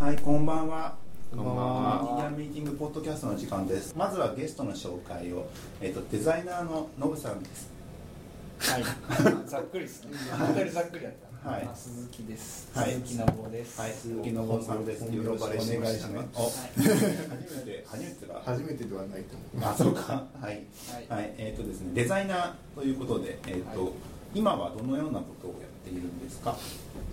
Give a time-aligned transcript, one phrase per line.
[0.00, 0.94] はい、こんばんは。
[1.30, 3.94] こんばんはエンジニアミーティングポッドキャストの時間です。
[3.94, 5.46] まずはゲストの紹介を、
[5.78, 7.68] えっ、とデザイナーのノブさんです。
[8.60, 8.84] はい、
[9.46, 10.12] ざっくりですね。
[10.38, 11.12] 本当にざっくりだっ
[11.44, 11.50] た。
[11.50, 12.70] はいあ鈴木です。
[12.74, 13.78] はい鈴木信夫です。
[13.78, 15.04] はい、鈴木信夫さんです。
[15.04, 16.28] よろしくお願いします。
[16.34, 16.44] お、
[16.80, 18.40] 初めて初めてだ。
[18.42, 20.24] 初めてではないと思うあ、そうか。
[20.40, 20.44] はい。
[20.44, 20.64] はい
[21.10, 23.92] はい、えっ、とですね、デザイナーということで、えっ、と、はい
[24.32, 26.56] 今はどのようなことをやっているんですか？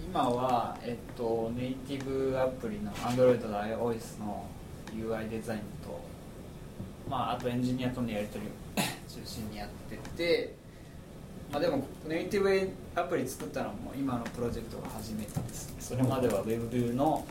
[0.06, 4.46] 今はえっとネイティブアプリの Android と iOS の
[4.96, 6.00] UI デザインと、
[7.10, 8.54] まああとエンジニアとのやり取りを
[9.10, 10.56] 中心にやってて。
[11.50, 17.24] まあ、でもネイティブアプリ作ったのも今のプロジェクトが初めてですそれまでは Web の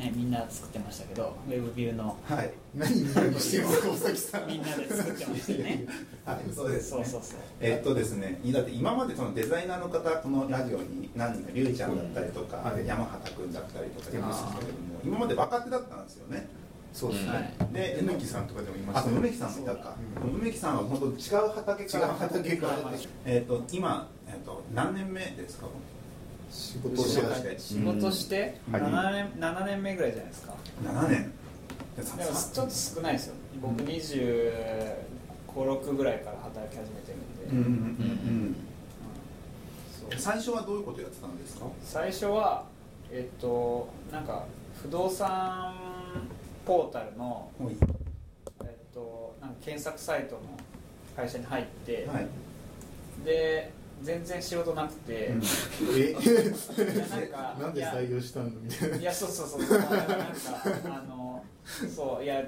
[0.00, 2.16] ねみんな作ってましたけど WebView の。
[2.24, 2.50] はい。
[2.74, 4.46] 何に何してますか尾崎さん。
[4.46, 5.86] みんなで作ってましたよね。
[6.24, 6.96] はい、そうです、ね。
[6.96, 7.38] そうそうそう。
[7.60, 12.86] えっとですね、だって今までそのデザイナーの方このラジオに何人かりゅうちゃんだったりとか、はい。
[12.86, 16.48] 山畑君だったりとかいましたけれども、今まで若手だったんですよね。
[16.92, 17.42] そうですはい。
[17.42, 19.10] ねで、梅木さんとかでもいまあ、した？
[19.10, 19.94] 梅木さんもいたか。
[20.24, 20.40] うん。
[20.40, 22.74] 梅木さんは本当違う畑から違う畑から。
[23.26, 25.66] えっと今えっと何年目ですか？
[26.50, 31.32] 仕事をして仕事してはい7年 ,7 年目ぐらいじゃないですか七年。
[31.96, 32.16] ででも
[32.52, 37.70] ちょっと少ないですよ僕256ぐらいから働き始めてるんで、うんうんうんう
[38.50, 38.56] ん。
[40.10, 41.66] そう最初はどういうことやってたんですか？
[41.82, 42.64] 最初は
[43.10, 44.44] えっとなんか
[44.82, 45.74] 不動産
[46.64, 47.76] ポータルの、はい。
[48.64, 50.40] えっと、なんか検索サイトの
[51.16, 52.26] 会社に入って、はい。
[53.24, 55.42] で全然仕事なくて、うん。
[55.96, 56.14] え？
[57.60, 58.50] なんで採用したの？
[58.50, 58.96] みたいな。
[58.96, 59.96] いやそうそうそうなんか
[60.86, 61.44] あの
[61.94, 62.42] そういや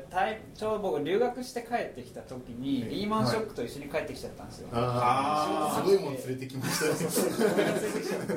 [0.55, 5.89] ちょうど僕留学して帰ってきた時にリーマンショックと一緒に帰ってきちゃったんですよ、ああー。
[5.89, 6.93] すごいもん連れてきましたね。
[7.55, 8.35] 俺がついてきちゃって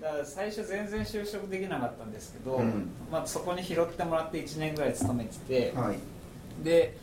[0.00, 2.88] だから最初全然就職できなかったんですけど、うん。
[3.12, 5.98] まあ、そこに拾ってもらって1年ぐらい勤めてて、はい。
[6.64, 6.96] で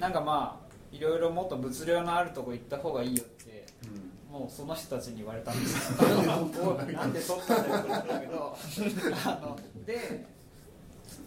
[0.00, 3.66] なんかまあいろいろもっと物量のあるとこ行った方がいいよって
[4.30, 5.92] もうその人たちに言われたんです。
[5.92, 5.98] よ
[6.62, 8.56] おいなんで取ったんだよっだけど。
[9.24, 10.26] あので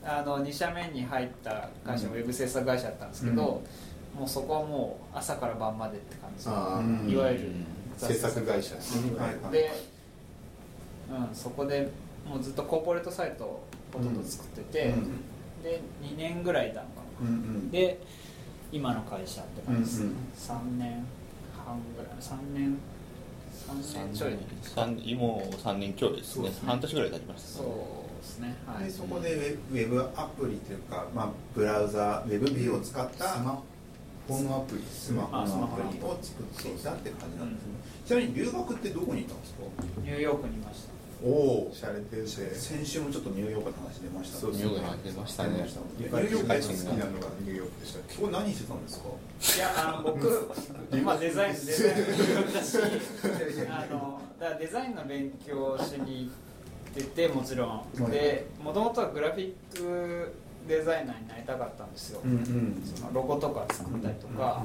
[0.04, 3.64] あの2社目に入った会社もウェブ制作会社だったんですけど、
[4.16, 7.52] もうそこはもう朝から晩までって感じあうんいわゆる
[7.98, 8.76] 制作会社。
[9.52, 9.72] で
[11.10, 11.90] うん、そこで
[12.26, 15.22] もうずっとコーポレートサイトをほとんど作ってて、うん。
[15.64, 17.28] で2年ぐらいいたのかな。
[17.28, 17.72] うんうん。
[17.72, 18.00] で
[18.72, 20.16] 今の会社って感じです、うんうん。
[20.38, 21.06] 3年
[21.66, 22.78] 半ぐらい3年
[23.52, 24.38] 3年ちょい。
[24.64, 26.34] 三もう3年強ですね。
[26.36, 26.68] そうですね。
[26.70, 27.74] 半年ぐらい経ちましたそうね
[28.22, 28.56] ですね。
[28.66, 28.84] はい。
[28.86, 33.62] でそこでウェブウェブアプリというか、まあ、ブラウザウェブビューを使ったスマ
[34.28, 37.72] ホのアプリスマホのアプリを作っていたって感じなんですね、
[38.06, 39.64] ちなみに留学ってどこにいたんですか？
[40.04, 40.91] ニューヨークにいました
[41.24, 45.50] おおしゃれてて先週もちょっとニューヨークの話出ましたそうニューヨークの話出ましたね。
[45.50, 49.06] ニューヨーク好きなのがニューヨークでしたっけこれ何してたんですか？
[49.58, 50.50] いやあの僕
[51.06, 52.78] まあデザインデザインだし
[53.70, 56.32] あのだからデザインの勉強をしに
[56.96, 57.84] 行っててもちろん。
[58.10, 60.32] でもともとはグラフィック
[60.68, 62.82] デザイナーになりたかったんですよ、うんうん。
[62.96, 64.64] そのロゴとか作ったりとか、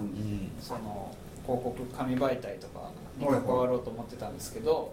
[0.60, 4.92] その広告紙媒体とかに関わろうと思ってたんですけど、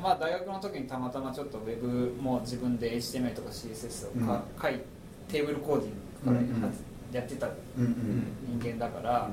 [0.00, 4.80] まあ大学の時にたまたまちょっとウェブも自分で HTML とか CSS をか、書い
[5.28, 5.92] テーブルコーディン
[6.24, 6.74] グからうんうん
[7.12, 9.30] やってたうんうん人間だから、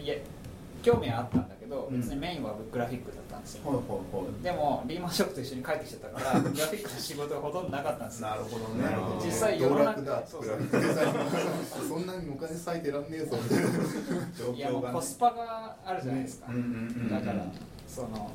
[0.00, 0.14] いや
[0.82, 3.62] 興味はあったんだけど別にメインはグラフィックだったんですよ、
[4.42, 8.28] でもリーマンショックと一緒に帰ってきちゃったから グラフィックの仕事がほとんどなかったんですよ。
[8.28, 8.84] なるほどね。
[8.84, 10.58] なるほど実際世の中だそうそう。
[11.88, 13.36] そんなにお金割いてらんねえぞ。
[13.36, 13.68] みたいな
[14.38, 17.44] 状いやもうコスパがあるじゃないですか、うんうんうんだから
[17.86, 18.30] その広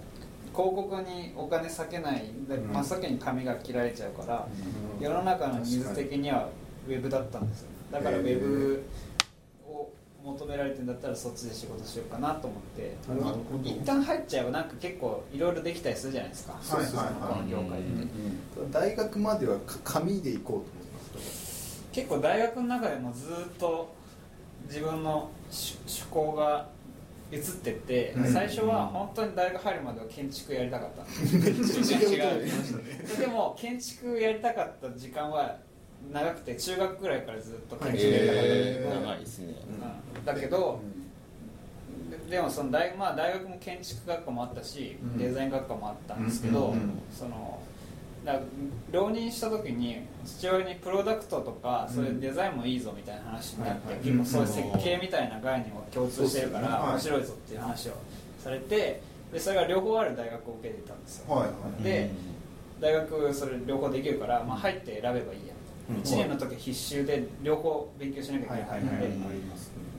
[0.56, 4.48] 告にお金割けない真っ先に紙が切られちゃうから、
[5.00, 6.50] 世の中のニーズ的には
[6.88, 7.68] ウェブだったんですよ。
[7.92, 8.84] だからウェブ
[9.68, 9.90] を
[10.24, 12.96] 求められてんだったらそっちで仕事しようかなと思って
[13.64, 17.14] 一旦入っちゃえばなんか結構いろいろできたりするじゃないですかはいはいはい。
[17.36, 17.88] この業界って、
[18.60, 21.84] うん大学まではか紙で行こうと思ってます？
[21.92, 23.94] 結構大学の中でもずっと
[24.68, 26.70] 自分の趣趣向が
[27.32, 28.26] 移ってって、うん。
[28.32, 31.04] 最初は本当に大学入るまでは建築やりたかった。
[31.04, 35.58] んです違うでも建築やりたかった時間は
[36.12, 38.44] 長くて中学ぐらいからずっと建築やりたかった。
[38.44, 39.02] んだけど、えー。
[39.02, 39.56] 長いですね。
[40.18, 40.26] うん。
[40.26, 40.80] だけど、
[42.30, 45.18] ででもその大,、まあ、大学も建築学科もあったし、うん。
[45.18, 47.02] デザイン学科もあったんですけど、うんうんうん。
[47.12, 47.60] その
[48.26, 48.46] だから
[48.92, 57.94] 浪人した時に父親にプロダクトとかそういうデザインもいいぞみたいな話になって、はいはい結構そういう設計みたいな概念を共通してるから面白いぞっていう話を
[58.40, 59.02] されて
[59.32, 61.84] でそれが両方ある大学を受けてたんですよ、はいはい。
[61.84, 62.10] で
[62.82, 65.54] 大学それ両方できるから、まあ、入って選べばいいや、
[65.92, 65.96] うん。
[65.98, 69.00] 1年の時必修で両方勉強しなきゃいけないの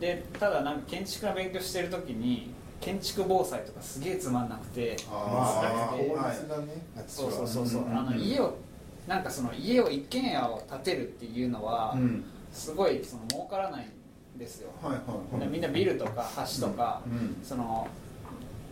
[0.01, 2.51] で、でただなんか建築の勉強してる時に
[2.81, 6.83] 建築防災とかすげえつまんなくてあくて法律がね。
[6.97, 7.99] あっちそうはそうそうそう、うんうんうん。
[7.99, 8.55] あの家を
[9.07, 12.25] なんかその家を一軒家を建てるっていうのは、うん。
[12.53, 13.87] すごいその儲からない
[14.37, 15.49] んですよ、はいはいはい。
[15.49, 16.29] みんなビルとか
[16.61, 17.37] 橋とか、うん。
[17.43, 17.87] その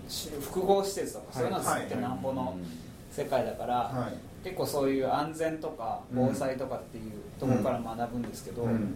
[0.08, 2.56] し複合施設とかそういうのを作ってなんぼの
[3.10, 4.44] 世界だから、はい。
[4.44, 8.94] 結構そういう安全とか防災とかっていうところから学ぶんですけど、うん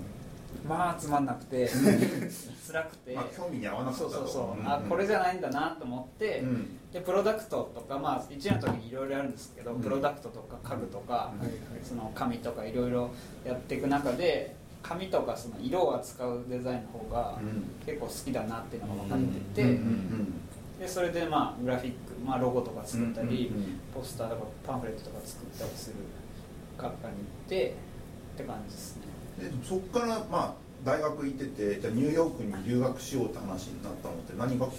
[0.67, 1.69] まあつまんなくて。
[1.69, 4.11] 辛くて、まあ興味に合わなかったと。
[4.11, 4.67] そうそうそう、ん。
[4.67, 6.79] あこれじゃないんだなと思って、うん。
[6.93, 9.83] でプロダクトとかまあ1年の時にいろいろあるんですけど、うん。
[9.83, 11.33] プロダクトとか家具とか、
[11.83, 13.11] その紙とかいろいろ
[13.45, 17.65] やっていく中で紙とかその色を扱うデザインの方がうん。
[17.87, 19.19] 結構好きだなっていうのが分かっ
[19.55, 19.79] てて、
[20.81, 23.81] でそれでまあグラフィック、まあ、ロゴとか作ったり、うんうんうん。
[23.95, 25.97] ポスターとかパンフレットとか作ったりする
[26.77, 27.75] 学科に行って
[28.35, 29.08] って感じですね
[29.39, 30.55] でそこからまあ
[30.85, 34.79] 大学行っててじゃあニューヨークに留学しようって話になったのって何がきっか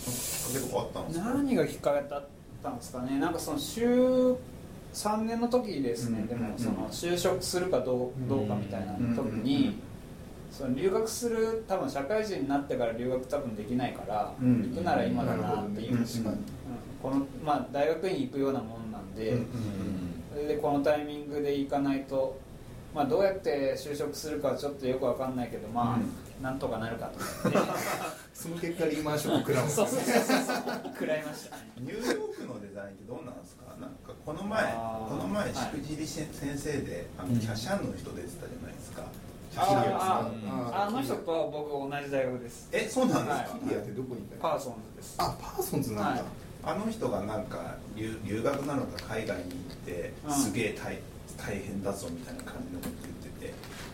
[0.53, 1.33] けとかあったんですか？
[1.33, 2.27] 何がきっかけだっ
[2.63, 3.19] たんですかね？
[3.19, 4.35] なんかその週
[4.93, 6.27] 3年の時ですね、うん。
[6.27, 6.57] でもうん。
[6.57, 9.77] その就職するかどうどうかみたいな時に、
[10.51, 14.71] その留学する多分社会人になってから留学多分できないから、うん。
[14.73, 16.05] 行くなら今だなっていう、うん。
[16.05, 16.41] 確かにうん。
[17.03, 19.45] このまあ、大学院行くようなもんなんで、うん。
[20.33, 22.39] それでこのタイミングで行かないと、
[22.93, 26.43] まあ、どうやって就職するかはちょっとよくわかんないけどまあ、うん。
[26.43, 27.19] なんとかなるかと。
[27.49, 27.73] 思って
[28.33, 29.69] その結果リーマンショック食らう。
[29.69, 30.55] そうねそうそうそう
[30.93, 31.63] 食らいましたね。
[31.79, 33.75] ニューヨークのデザインってどうなんですか？
[33.79, 37.39] なんかこの前この前はいしくじり先生であのうん。
[37.39, 39.03] キャシャンの人出てたじゃないですか。
[39.57, 40.31] ああ
[40.73, 42.69] ああの人と僕同じ大学です。
[42.71, 43.59] えそうなんですか、はい。
[43.63, 45.15] キリアってどこにいたパーソンズです。
[45.19, 46.23] あパーソンズなんだ、はい。
[46.63, 50.33] あの人がなんか留留学なのか海外に行ってうん。
[50.33, 50.97] すげえ大
[51.45, 53.53] 大変だぞみたいな感じのこと言ってて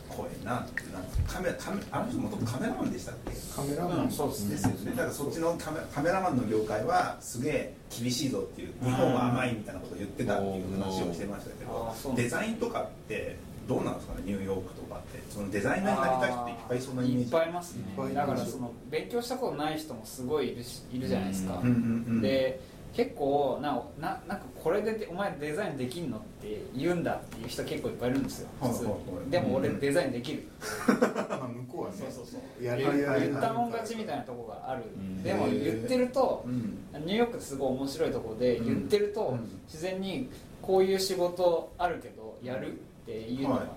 [0.10, 0.82] 怖いなって。
[0.94, 3.32] なんかカメラカメあの人もとカメラマンでしたっけ？
[3.56, 8.74] カメラマン、うんそうですですよねだからそっちのカメカメラマンの業界はすげえ厳しいぞっていう。
[8.84, 13.38] 日本は甘いみたいなことを言ってたっていう話をしてましたけどデザインとかって
[13.68, 14.22] どうなんですかね？
[14.26, 15.24] ニューヨークとかって。
[15.30, 17.24] そのデザイナーになりたい人っていっぱいそんなイメージ。
[17.24, 18.14] いっぱいいますね。
[18.14, 21.78] だからその勉強したことない人もすごいいるしいるじゃないですか、うんうんう
[22.20, 22.22] ん。
[22.22, 22.62] で
[22.96, 29.16] 結構なななんかこれでお前デザインできんのって言うんだっていう人結構いっぱいいるんですよ普通にはいはい。
[29.18, 30.44] はいでも俺デザインできる。
[30.88, 34.84] まあ向こうはね そうそうそうやれるやれる言ったもん勝ちみたいなとこがある。
[34.96, 35.22] うん。
[35.22, 37.06] でも言ってるとうん。
[37.06, 38.66] ニューヨークすごい面白いところでうん。
[38.66, 39.40] 言ってるとうん。
[39.68, 40.30] 自然に
[40.62, 42.76] こういう仕事あるけどやるっ
[43.06, 43.68] ていうのがはい。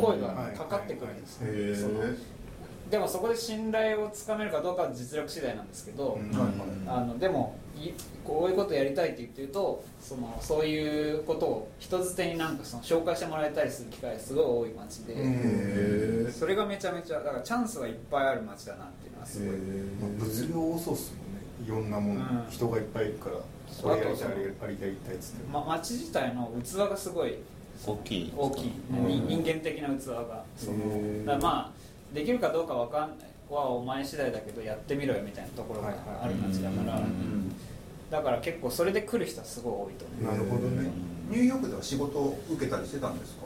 [0.00, 1.46] 声がかかってくるんですよ。
[1.52, 2.14] へそのえ
[2.90, 6.18] でもそこで信頼をつかめるかどうかは実力次第なんですけど、
[6.86, 7.92] あのでもい
[8.24, 19.56] こういうことやりたいって言ってるとそのそういうことを人づてになんかその紹介してもらえたりする機会がすごい多い街で、それがめちゃめちゃだからチャンスがいっぱいある街だなっていうのはすごい、
[20.00, 21.40] まあ物量多そうっすもんね。
[21.64, 22.50] いろんなもの、うん。
[22.50, 23.36] 人がいっぱいいるから
[23.70, 27.36] そうこれやりたいあれやりたいっつって、ま、街自体の器がすごい
[27.86, 30.44] 大きい大きい、人間的な器が。
[30.56, 31.79] そのだからまあ
[32.12, 35.88] できるかどうかわかんないはお前次第だけどやってみろよみたいなところが
[36.22, 37.56] ある街だから、はいはいうん
[38.10, 40.32] だから結構それで来る人はすごい多いと思う。
[40.32, 40.90] なるほどね。
[41.30, 43.42] ニューヨークでは仕事を受けたりしてたんですか？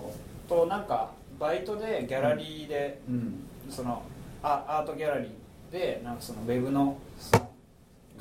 [0.48, 3.34] となんかバイトでギャラリーで、うん。
[3.68, 4.02] その
[4.42, 7.50] あアートギャラリーでなんかそのウェブのその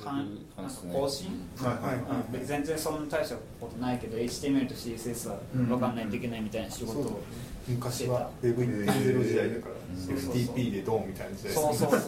[0.04, 2.46] かんウェブなんか関数ね更新、はいはいうん。
[2.46, 7.22] 全然そんな大したことないけど HTML と CSS は分かんないといけないみたいな仕事を、
[7.68, 9.76] 昔は Web1.0 時代だから。
[9.90, 9.98] うん。
[9.98, 10.56] そうそうそう。
[10.56, 11.54] FTP でドンみたいな時代。
[11.54, 12.02] そうそうそう。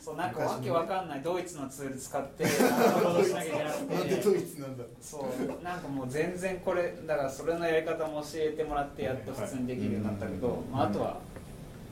[0.00, 1.22] そうなんかわけわかんない。
[1.22, 4.84] ドイツのツール使ってダウンロードしなきゃいけなくてなんでドイツなんだ。
[5.00, 5.64] そう。
[5.64, 11.18] なんかもう全然これだからそれのやり方も教えてもらってやっと普通にできるようになったけど、はいまあ、あとは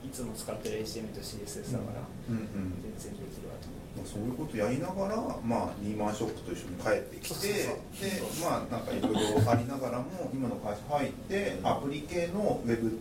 [0.04, 2.36] いつも使ってる HTML と CSS だからうん。
[2.36, 2.44] うん。
[2.98, 7.72] 全然できるわと思まあそういうことやりながら、まあ、リーマンショックと一緒に帰ってきてで
[8.42, 12.98] まあなんかいろいろありながらも今の会社入ってアプリ系のウェブ、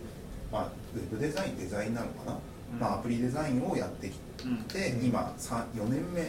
[0.52, 2.38] まあ、ウェブデザインデザインなのかな、
[2.72, 2.78] うん。
[2.78, 4.12] まあ、アプリデザインをやってき
[4.44, 6.20] う、うん、て、今三4年目。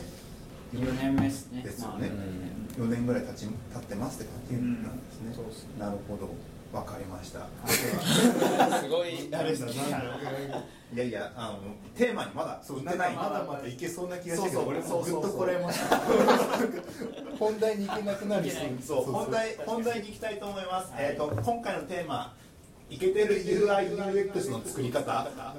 [0.74, 1.62] 4年目ですね。
[1.62, 2.10] ですよね。
[2.10, 2.26] まあ
[2.78, 5.54] 4年ぐらい経ち経ってますって感じなんですね、うん。
[5.54, 6.30] すねなるほど
[6.76, 7.48] わかりました。
[8.80, 11.60] すごいいやいやあの
[11.96, 14.66] テーマにまだそうまだまだいけそうな気がしたけそうそう。
[14.66, 15.98] ど俺もそうそうぐっとこらえました。
[17.40, 18.52] 本題に行けなくなり
[18.86, 19.04] そう。
[19.06, 21.04] 本題本題に行きたいと思います、はい。
[21.06, 22.36] えー、と今回のテーマ
[22.90, 25.06] イケてる UIUX の作り方。
[25.14, 25.56] なんか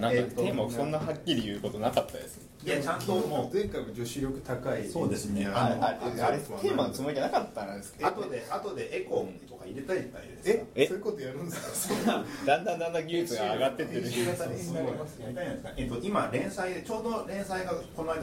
[0.00, 3.54] テーマをそんなはっきり言うことなかったですいやちゃんともう。
[3.54, 4.88] 前回も女子力高い。
[4.88, 5.46] そうですね。
[5.46, 8.08] あのあれあれテーマのつもりじゃなかったんですけど。
[8.10, 10.64] 後で後でエコーとか入れたいじゃないですか。
[10.74, 10.86] ええ？
[10.88, 12.24] そういうことやるんですか？
[12.46, 14.02] だんだんだんだん技術が上がってってる。
[14.02, 18.22] 編集型になりますやりたいんですか、えっと、今連載でちょうど連載がこの間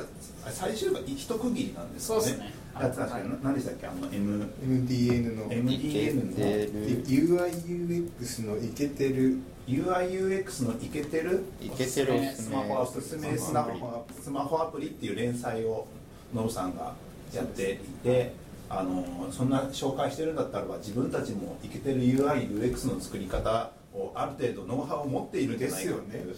[0.52, 2.22] 最終回一区切りなんですよね。
[2.24, 2.54] そうですね。
[2.80, 3.88] やってたんですけど、な何でしたっけ？
[3.88, 6.70] あの M MDN の MDN ので
[7.08, 15.88] UIUX のイケてる UIUX のイケてるいけてるおすすめスマホおすすめスマホスマホアプリっていう連載を
[16.34, 16.94] ノブさんが
[17.34, 18.34] やっていて
[18.70, 26.36] あのそんな紹介してるんだったらば自分たちもイケてる UIUX の作り方をある程度ノウハウを持っているんじゃないかっていう。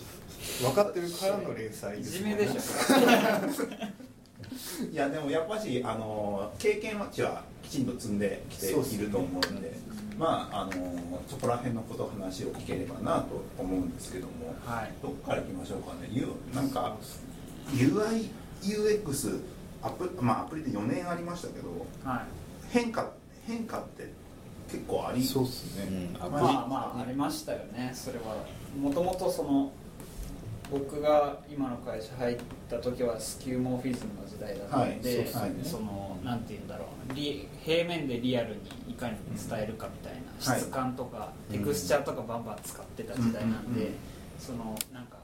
[0.62, 2.54] 分かってるからの連載いですじめでしょ。
[4.92, 8.70] いやでもやっぱしあの経験値はきちんと積んできてい
[9.00, 9.74] ると思うんで
[10.18, 10.72] まああの
[11.28, 14.56] そこら辺のこと話を聞ければなと思うんですけども。
[14.66, 14.92] はい。
[15.02, 16.10] どこからいきましょうかね。
[16.12, 16.96] U なんか
[17.72, 19.42] UIUX
[19.84, 21.86] アプ,、まあ、アプリで4年ありましたけど。
[22.04, 22.20] はい。
[22.72, 23.12] 変化
[23.46, 24.12] 変化って
[24.72, 25.24] 結構あり。
[25.24, 25.88] そうっすね。
[25.88, 26.32] うん。
[26.32, 27.92] まあまあありましたよね。
[27.94, 28.46] それは。
[28.80, 29.72] もともとその
[30.70, 32.38] 僕が今の会社入っ
[32.70, 35.64] た時はスキューモーフィズムの時代だったので、はいそうですね。
[35.64, 37.14] そのなんて言うんだろう。
[37.14, 39.16] リ平面でリアルにいかに
[39.50, 40.60] 伝えるかみたいな、はい。
[40.60, 43.92] 質感とか、テクスチャーとかバンバン使ってた時代なんで、
[44.38, 45.18] そのなんか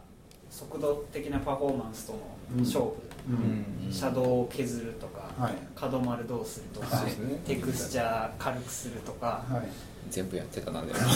[0.50, 2.20] 速度的なパフォーマンスとの
[2.60, 2.94] 勝負、
[3.30, 3.92] うん。
[3.92, 5.54] シャドウを削るとか、はい。
[5.76, 7.04] 角丸どうするとか、
[7.46, 9.68] テクスチャー軽くするとか、はい。
[10.10, 11.00] 全部やってたなでも。
[11.00, 11.10] あれ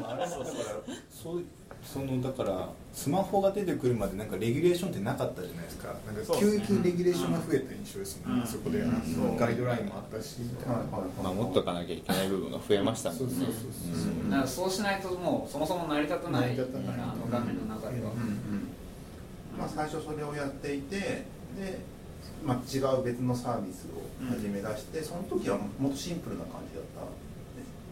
[0.00, 0.26] もだから
[1.10, 1.44] そう
[1.84, 5.88] そのだからスマホが出てくるまでなんかレギュレーションってなかったじゃないですか。
[6.06, 8.46] なんか急にレギュレーションが増えた印象ですもんね、うん。
[8.46, 9.36] そこで、うん。
[9.36, 10.36] ガイドラインもあったし。
[10.40, 13.24] みたいな、はいはいまあ持っとかなきゃいけない部分が増えましたもんね。
[13.26, 13.54] そうそうそう
[13.96, 14.26] そうう。
[14.26, 14.30] ん。
[14.30, 18.12] だからそうしないともうそもそも成り立たない成り立たないあの画面の中では、
[19.58, 21.26] まあ、最初それをやっていてで、
[22.44, 27.08] まあ、違う別のサービスを始め出して、その時はもっとシンプルな感じだった。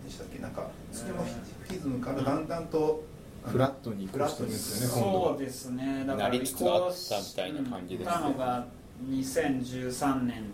[0.06, 0.38] でしたっけ？
[0.38, 3.04] なんかスキモフィズムからだんだんと、
[3.46, 5.28] フラットに移行ですよね今度は。
[5.30, 6.04] そうですね。
[6.06, 8.12] だからなりつつあったみたいな感じですね。
[8.12, 8.66] たのが
[9.08, 10.44] 2013年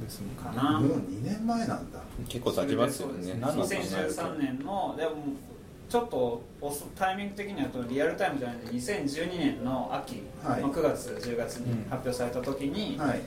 [0.00, 2.00] ですもんかな、もう2年前なんだ。
[2.28, 3.38] 結構経ちますよね。
[3.40, 5.12] 何の2013年のでも
[5.88, 10.62] ちょっと遅タイミング的にはとリアルタイムじゃないんで2012年の秋はい。
[10.62, 13.20] の9月10月に発表された時に、はい。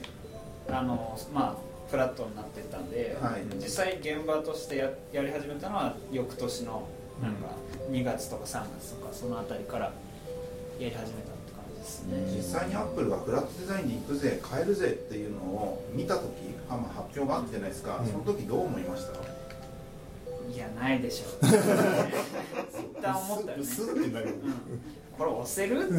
[0.68, 1.56] あのまあ
[1.90, 3.42] フラットになってったんで、はい。
[3.56, 6.88] 実際現場としてややり始めたのは翌年の
[7.22, 7.48] なんか
[7.90, 9.92] 2月とか3月とかそのあたりから
[10.78, 16.24] やり始めたって感じですね、実際にアップルがフラットデザインに行くぜ変えるぜっていうのを見た時
[16.68, 18.06] あ、まあ、発表があったじゃないですか、うん。
[18.06, 19.12] その時どう思いました？
[20.52, 21.48] いやないでしょう。
[21.48, 23.64] 一旦思ったよね。
[25.16, 25.88] これ押せる？
[25.88, 25.94] って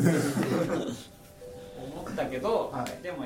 [1.94, 3.04] 思ったけど、はい。
[3.04, 3.26] でも、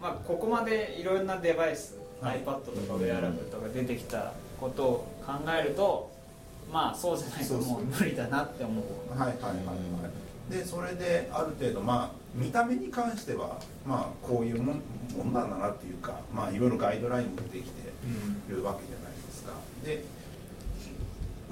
[0.00, 2.40] まあ、ここまでいろんなデバイス、はい。
[2.40, 6.10] iPad とかウェアラブルとか出てきたことを考えると
[6.72, 9.52] まあそうじゃないともう無理だなって思うはいはいはいは
[10.50, 10.52] い。
[10.52, 14.82] でそれである程度まあ見た目に関してはまあこういうもん
[15.16, 17.70] もんなんだなっていうかまあいろいろガイドラインもできて
[18.48, 19.52] るわけじゃないですか。
[19.84, 20.04] で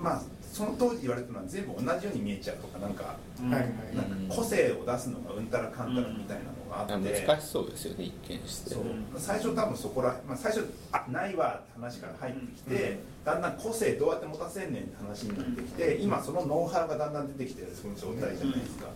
[0.00, 3.50] まあその当時言われたのは全部同じように見えちゃうとかなんかうん。
[3.50, 8.70] はいはいなんか個性を出すのがうんたらかんたらみたいなのがあって、難しそうですよね一見して。
[8.70, 8.82] そう。
[8.82, 18.86] うん最初多分そこら、まあ、最初あないわって話から入ってきて、だんだん個性どうやって持たせんねんって話になってきて、今そのノウハウがだんだん出てきてるその状態じゃないですか、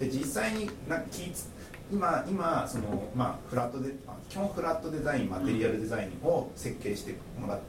[0.00, 1.48] で実際になんか気つ
[1.92, 7.60] 今今そのまあフラットであ基本フラットデザインマテリアルデザインを設計してもらう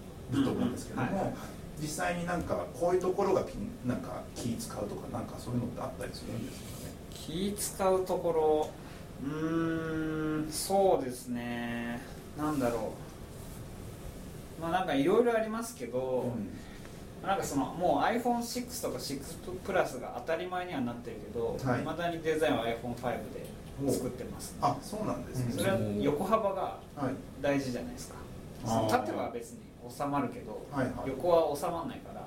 [0.44, 1.36] と思うんですけども、
[1.82, 3.56] 実際になんかこういうところが気
[3.86, 6.94] なんか気使うとかなんかそういうのってあったりするんですかね？
[7.14, 8.70] 気使うところ
[9.22, 12.00] うーんそうですね。
[12.38, 13.05] なんだろう
[14.62, 16.32] まあなんかいろいろありますけど、
[17.26, 21.82] なんかそのもう iPhone6 とか6プラスが当たり前にはなってるけど、はい。
[21.82, 23.04] まだにデザインは iPhone5
[23.86, 26.62] で作ってます、あそうなんですね、それは横幅が
[26.96, 27.14] はい。
[27.42, 28.16] 大事じゃないですか。
[28.66, 28.90] あー。
[28.90, 29.60] 縦は別に
[29.90, 31.10] 収まるけど、はいはい。
[31.10, 32.22] 横は収まらないから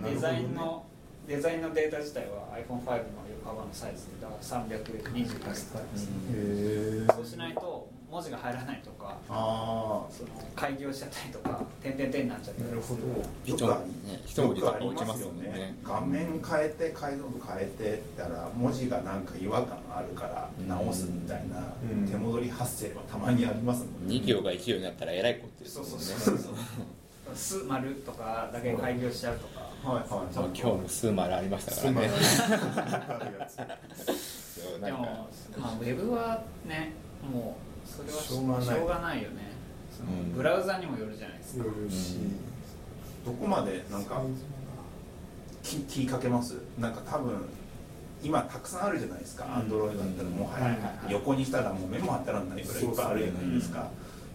[0.00, 0.10] ね。
[0.10, 0.84] デザインの
[1.28, 2.96] デザインのデータ自体は iPhone5 の
[3.44, 12.98] 横幅のサイズだから320ですから、へえそうしないと文字が入らないとかあその開業しちゃったりとか点々点になっちゃったりする。
[13.04, 14.20] あよ一文字ね。
[14.26, 15.76] 一文字とか落ちますもんね。
[15.84, 22.08] 画面変えて解像度変えてったら文字がなんか違和感あるから直すみたいなうん。
[22.08, 24.14] 手戻り発生はたまにありますもんね。
[24.16, 26.04] 2行が1行になったらえらいことですそうもんね。
[26.04, 26.54] そうそうそう
[27.36, 29.60] 「す」「丸」とかだけ開業しちゃうとか。
[29.84, 30.34] はいはい。
[30.34, 32.10] そう今日も数丸ありましたからね。
[34.84, 34.98] でも、
[35.58, 36.92] まあ、ウェブはね
[37.32, 38.64] もうそれはしょうがない。
[38.64, 39.52] しょうがないよね。
[39.96, 40.32] そのうん。
[40.32, 42.18] ブラウザにもよるじゃないですか、よるし、
[43.26, 44.22] どこまでなんか
[45.62, 46.54] 気気かけます？
[46.78, 47.44] なんか多分
[48.22, 49.46] 今たくさんあるじゃないですか。
[49.56, 50.64] アンドロイドだったらもはや。
[50.66, 51.12] はいはいはい。
[51.12, 53.88] 横にしたらもう目も当たらないぐらいいっぱいあるじゃないですか。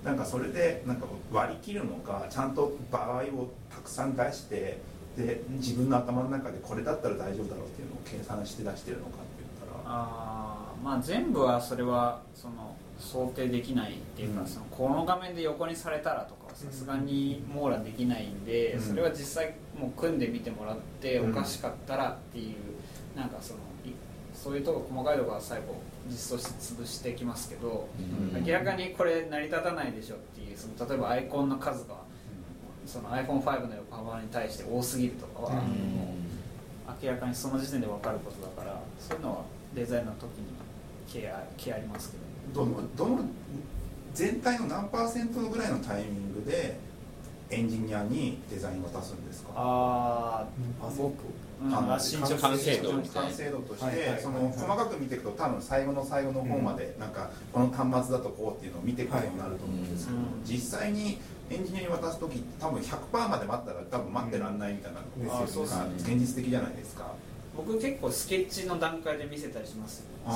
[0.04, 4.80] なんかそれでなんか割り切るのかちゃんと場合をたくさん出して
[5.18, 9.82] で自分の頭の中でこれだったら大丈夫だろうっていうのを計算して出してるのかって言ったら。
[9.86, 14.48] あーまあ全部はそれはその想定できないっていうか、うん。
[14.48, 18.82] そのこの画面で横にされたらとかはさすがに網羅できないんで、うん。
[18.82, 21.32] それは実際もう組んでみてもらってうん。
[21.32, 23.94] おかしかったらっていう、なんかそのい
[24.34, 25.76] そういうとこ細かいところは最後
[26.08, 28.44] 実装して潰してきますけど、うん。
[28.46, 31.96] 明らかにこれ成り立たないでしょっていうその例えばアイコンの数が
[32.86, 35.58] その iPhone5 の横幅に対して多すぎるとかは、うん。
[35.58, 40.46] もう明らかにその時点で分かることだからそういうのはデザインの時に
[41.12, 43.20] ケアケアありますけどどのどの
[44.14, 46.78] 全体の何パーセントぐらいのタイミングで
[47.50, 49.52] エンジニアにデザイン渡すんですか？
[49.56, 50.48] あ
[50.82, 51.14] あ僕、
[51.70, 52.38] 完成度。
[52.38, 54.22] 完成度として、はいはいはい。
[54.22, 65.04] その細かく見ていくと多分最後の最後の方まで、なんかこの端末だとこうっていうのを見ていくことになると思うんですけど、はい実際にエンジニアに渡す時多分100%まで待ったら多分待ってらんないみたいなう
[65.44, 67.14] っすが現実的じゃないですか。
[67.56, 70.06] 僕結構スケッチの段階で見せたりしますよ。
[70.26, 70.32] あ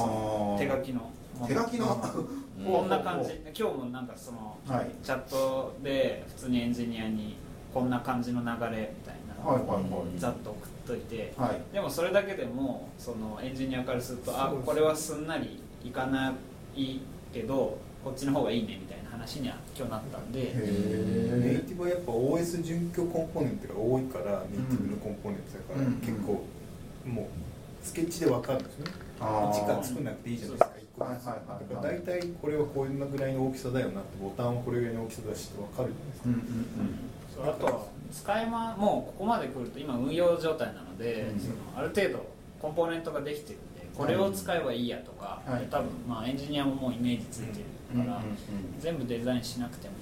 [0.55, 0.57] ー。
[0.59, 1.09] 手書きの
[1.47, 1.85] 手書きの。
[2.65, 3.29] こんな感じ。
[3.57, 4.89] 今日もなんかそのはい。
[5.03, 7.37] チャットで普通にエンジニアに
[7.73, 10.19] こんな感じの流れみたいなはいはいはい。
[10.19, 11.73] ざっと送っといて、はい。
[11.73, 16.33] でもそれだけでもそのエンジニアからするとあこれはすんなりいかな
[16.75, 16.99] い
[17.33, 25.93] けどこっちの方がいいねみたいな話には今日なったんでネイへティブはやっぱ OS 準拠コンポーネントが多いからネイティブのコンポーネントだから、うん。
[25.95, 26.43] 結構
[27.05, 27.25] もう
[27.85, 28.91] スケッチで分かるんですよね。
[29.21, 29.57] あー。
[29.57, 31.69] 一から作んなくていいじゃないですかはいずつはいはい。
[31.69, 36.99] だから大体これはこんなぐらいの大きさだよなってボタンはこれぐらいの大きさだしって分かるじゃないですか、うんうん
[37.35, 42.25] そうあとは使いまもうここまで来ると今運用状態なので、うんそのある程度
[42.59, 45.67] コンポーネントができてるんでこれを使えばいいやとか、はい。
[45.69, 47.59] 多分まあエンジニアももうイメージついて
[47.93, 48.21] るから、
[48.79, 49.93] 全部デザインしなくても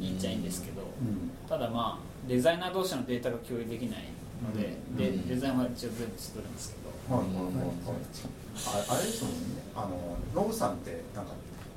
[0.00, 4.04] うんいいっちゃいいんですけど、うんただまあデザイナー同士のデータが共有できない
[4.42, 5.28] ので,、うんでうん。
[5.28, 6.76] デザインは一応全部作るんですけ
[7.10, 9.38] ど、はいはいはいはいああれですもんね。
[9.74, 11.32] あのノブさんってなんか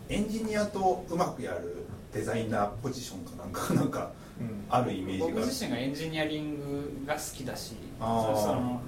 [0.10, 4.66] エンジニアとうまくやるデザイナーポジションかなんか なんかうん。
[4.70, 5.26] あるイメージが。
[5.28, 8.82] 僕自身がエンジニアリングが好きだしそその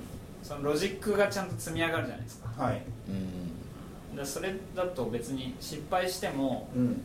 [0.43, 2.63] そのロジックがちゃんと積み上がるじゃないですか。
[2.63, 2.81] はい。
[3.09, 3.11] う
[4.13, 4.15] ん。
[4.15, 7.01] でそれだと別に失敗してもうん。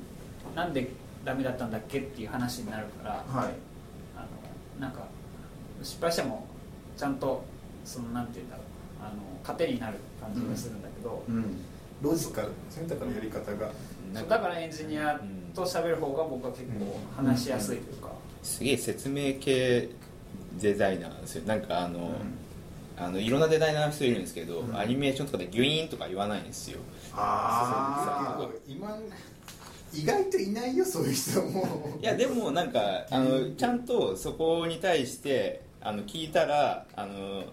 [0.55, 0.89] なんで
[1.25, 3.53] ダメだったんだっけっていう話になるからはい。
[4.17, 5.01] あのなんか
[5.83, 6.47] 失敗しても
[6.97, 7.45] ちゃんと
[7.85, 8.67] そのなんて言うんだろう
[9.03, 9.11] あの
[9.45, 11.45] 糧になる感じがするんだけど、うん。
[12.03, 13.71] ロジカルですねだからやり方が。
[14.29, 15.21] だからエンジニア
[15.55, 18.11] と喋る方が僕は結構話しやすいというか、
[18.43, 19.89] すげえ説明系
[20.61, 21.45] デザイナーなんですよ。
[21.47, 22.13] なんかあの、
[22.97, 24.79] あのいろんなデザイナーの人いるんですけど、うん。
[24.79, 26.79] アニメーションとかでギュイーンとか言わないんですよ。
[27.13, 28.99] ああ今
[29.93, 31.99] 意外といないよそういう人も。
[32.01, 37.45] いやでもなんかあのちゃんとそこに対してあの聞いたらあの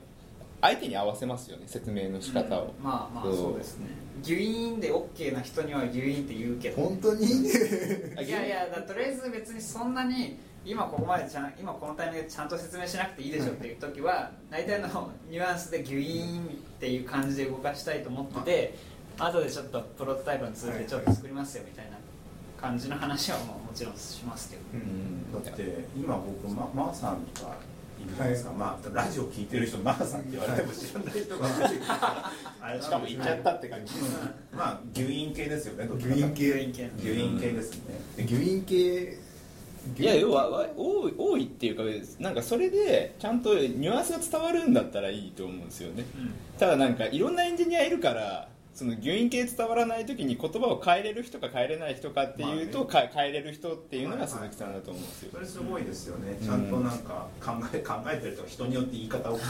[0.63, 3.88] 相手に合わせますよね説明の仕方を、うんまあまあそうですね。
[4.21, 6.82] ギュイーンで OK な人にはギュイーンって言うけど。
[6.82, 7.26] 本当に？
[8.26, 16.45] いやいやだとりあえず別にそんなに今ここまでちゃん今このタイミングでちゃんと説明しなくていいでしょっていう時は大体のニュアンスでギュイーンっ
[16.80, 18.76] ていう感じで動かしたいと思ってて
[19.19, 21.97] 後でちょっとプロトタイプのツールでちょっと作りますよみたいな
[22.62, 25.43] 感じの話はももちろんしますけど、うん。
[25.43, 27.58] だって今僕まマーさんとか
[28.03, 28.33] いるじゃない。
[28.33, 31.77] ですか、まあラジオ聞いてる人マーさんって言われても知らない人が多い。
[31.79, 33.93] からあれしかも言っちゃったって感じ。
[33.95, 34.57] うん。
[34.57, 36.31] まあ牛印系ですよねどっちギュインかと。
[36.33, 36.85] いうギュイ系。
[36.85, 38.01] ン系と牛印系ですね。
[38.17, 39.17] でギュイン系
[39.97, 41.83] いや要はわ多い多いっていうか
[42.19, 46.05] なんかそれでちゃんとニュアンスが伝わるんだったらいいと思うんですよね。
[46.17, 46.33] うん。
[46.57, 56.38] ただなんかいろんなエンジニアいるからその牛印系伝わらない時に言葉を変えれる人か変えれない人かっていうと、か変えれる人っていうのが鈴木さんだと思うんですよ、それすごいですよね。
[56.43, 59.41] ちゃんとなんか考え 考えてるとか人によって言い方をち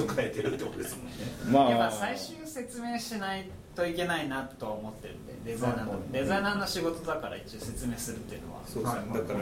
[0.00, 1.12] ょっと変えてるってことですもんね。
[1.46, 8.60] まいやまあ最終説明しないといけないなとは思ってるんでデザイナーのはいはいデザイナーの仕事だから一応説明するっていうのは。
[8.66, 9.18] そうですね、はい。
[9.20, 9.38] だから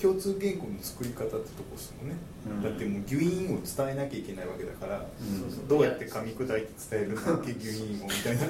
[0.00, 2.62] 共通言語の作り方ってとこですもんね、うん。
[2.62, 5.68] だってもうギュインを伝えなきゃいけないわけだから、うん。
[5.68, 8.44] どうやって噛み砕いて伝えるんだっけギュインをみたいな。
[8.44, 8.48] い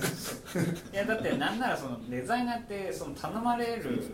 [0.92, 4.04] やだってなんならそのデザイナーってその頼まれる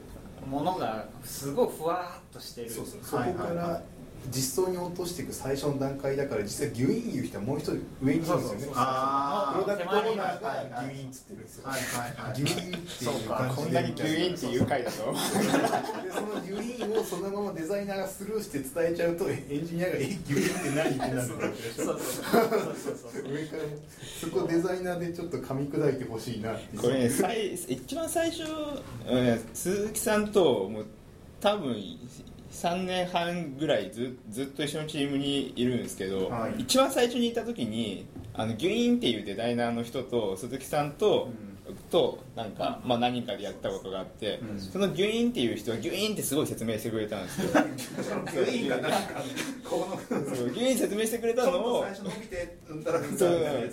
[0.46, 2.70] ものがすごいふわーっとしてる。
[2.70, 3.00] そうそう。
[3.02, 3.82] そこはいから
[4.30, 8.68] 実装に落としていく最初の段階だから実際ギュインいう人はもう一人上にいるんですよね。
[8.74, 10.16] あプロダクトオー。
[10.16, 12.36] ナーがギュインっつってるんですよはいはいはい。
[12.36, 13.62] ギュインっていう感じで。
[13.62, 14.96] こんなにギュインっていう回だと。
[14.96, 21.84] でそのギュインをそのままデザイナーがスルーして伝えちゃうとエンジニアが「えギュインって何?」ってなるわけでしょ。
[21.84, 22.74] そうそうそう。
[22.74, 23.62] そうそう上から
[24.20, 26.76] そこデザイナーでちょっと噛み砕いてほしいなって。
[26.76, 28.42] いうこれね最一番最初、
[29.08, 30.86] うん、鈴木さんともう
[31.40, 31.76] 多分
[32.54, 36.54] 3年半ぐらいずずっと一緒のチームにいるんですけど、はい。
[36.58, 41.30] 一番最初にいた時にあのギュインっていうデザイナーの人と鈴木さんと、
[41.90, 44.60] となんか、まあ、何人かでやったことがあって、うん。
[44.60, 47.50] そのギュインっていう人はギュインってすごい説明してくれたんですよ。
[47.52, 48.98] ギュインがなんか。
[49.64, 51.84] このギュイン説明してくれたのを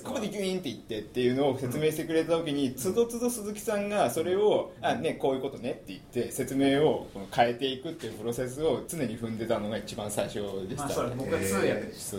[0.04, 10.36] ここでギュインって言ってっていうのを説明してくれた時につどつど鈴木さんがそれを「あねこういうことね」って言って説明を変えていくっていうプロセスを常に踏んでたのが一番最初
[10.68, 12.18] でした、まあそれ僕は通訳でした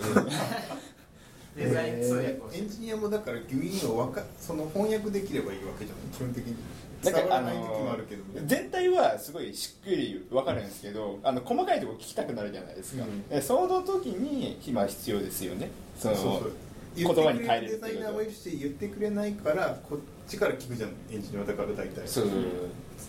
[1.56, 6.04] デザイン通訳をエンジニアもだからギュインをわかその翻訳できればいいわけじゃない？
[6.14, 6.56] 基本的に。
[7.02, 8.22] だからあ伝わらない時もあのるけど。
[8.40, 13.24] ね全体はすごいしっくり分かるんですけどあの細かいところ聞きたくなるじゃないですか、うん。
[13.30, 15.70] えその時に今必要ですよね。
[15.98, 16.52] そのそうそう
[16.96, 22.06] 言葉に変えれるデザイナーもいるし言ってくれないからこっちから聞くじゃんエンジニアはだから大体。
[22.06, 22.26] そう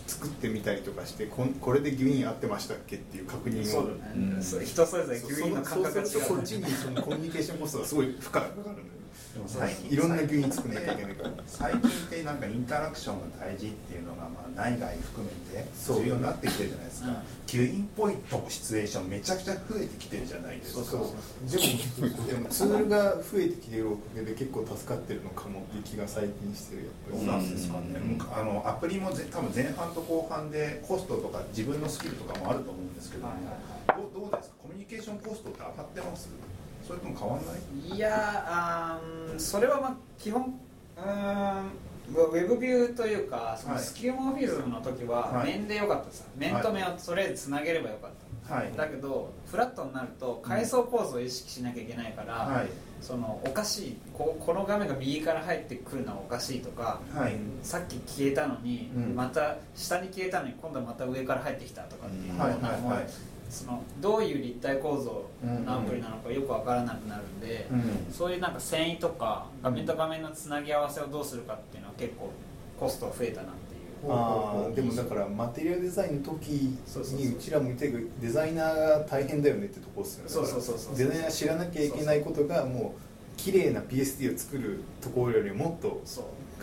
[0.06, 3.64] 作ってみたりとかしてこんこれでギュイン合ってましたっけっていう確認を。
[3.64, 4.42] そうだね、うん。
[4.42, 8.74] そう人それぞれギュインの感覚が違そうするとこっうちにそのコミュニケーションコストがすごい負荷がかかるんだよ
[9.46, 9.92] 最近。
[9.92, 11.30] いろんなギュイン作んなきゃいけないから。
[11.46, 16.02] 最近ってなんかインタラクションが大事っていうのがまあ内外含めてそう。
[16.02, 17.16] 重要になってきてるじゃないですか、うん。
[17.46, 20.80] ギュインポイントのシチュエーションめちゃくちゃ増えてきてるじゃないですか。
[20.92, 26.84] でもでもツールが増えてきてるおかげで結構助かってるのかもっていう気が最近してる。
[26.84, 28.18] やっぱりどうなんですかね、うん。
[28.32, 33.40] あのアプリもぜ多分前半と後半でコストとか自分のスキルとかもあると思うんですけども、はい
[33.86, 34.54] どうどうですか？
[34.62, 36.28] コミュニケーションコストって上がってます？
[36.86, 37.52] それとも変わんな
[37.94, 37.96] い？
[37.96, 40.60] いやあーそれはまあ基本
[40.96, 41.70] うーん
[42.06, 43.82] ウェブビューというかそのはい。
[43.82, 45.52] スキルモーフィズムの時ははい。
[45.52, 48.10] 面でよかったさ、面と面をとりあえずつなげればよかっ
[48.46, 48.72] た、はい。
[48.76, 52.68] だけどフラットになると階層構造を意識しなきゃいけないから、はい。
[53.00, 57.36] そのおかしいここの画面が右から入ってくるのはおかしいとかはい。
[57.62, 59.14] さっき消えたのに、うん。
[59.16, 63.08] また下に消えたのに今度はまた上から入ってきたとかっていうのはいがもうはいはい
[63.54, 68.12] そのどういう立体構造うんのアプリなのかよくわからなくなるんで、うん。
[68.12, 72.30] そういうなんか遷移とか画面と画面のつなぎ合わせをどうするかっていうのは結構
[72.78, 74.12] コストが増えたなっていう。
[74.12, 76.76] あーでもだからマテリアルデザインの時に
[77.28, 80.30] うちらも見てるデザイナーが大変だよねってとこっすよね。
[80.30, 83.00] そうそうそうそうデザイナー知らなきゃいけないことがもう
[83.36, 86.00] 綺麗な PSD を作るところよりもっと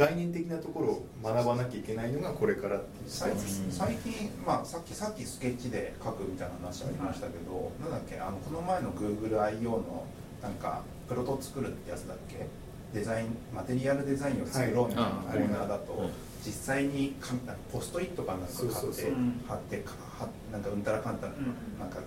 [0.01, 7.91] 概念的なところを学ばなきゃいけないのがこれから最近最近、まあ、さっきさっきスケッチで書くみたいな話ありましたけど、なん。
[7.91, 10.07] だっけあのこの前の GoogleIO の
[10.41, 12.47] なんかプロト作るってやつだっけ？
[12.95, 16.11] デザインマテリアルデザインを作ろうみたいなコーナーだと、はいうん。
[16.43, 19.11] 実際にかなんかポストイットかなんか買ってそうそうそう。
[19.47, 21.79] 貼ってかはなんかうんたらかんたら、うん。
[21.79, 21.99] なんか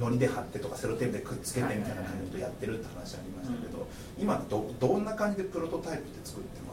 [0.00, 3.86] のりで貼ってとかセロテープでくっつけてみたいな感じでやってるって話ありましたけど、
[4.18, 6.67] 今どどんな感じでプロトタイプって作ってます？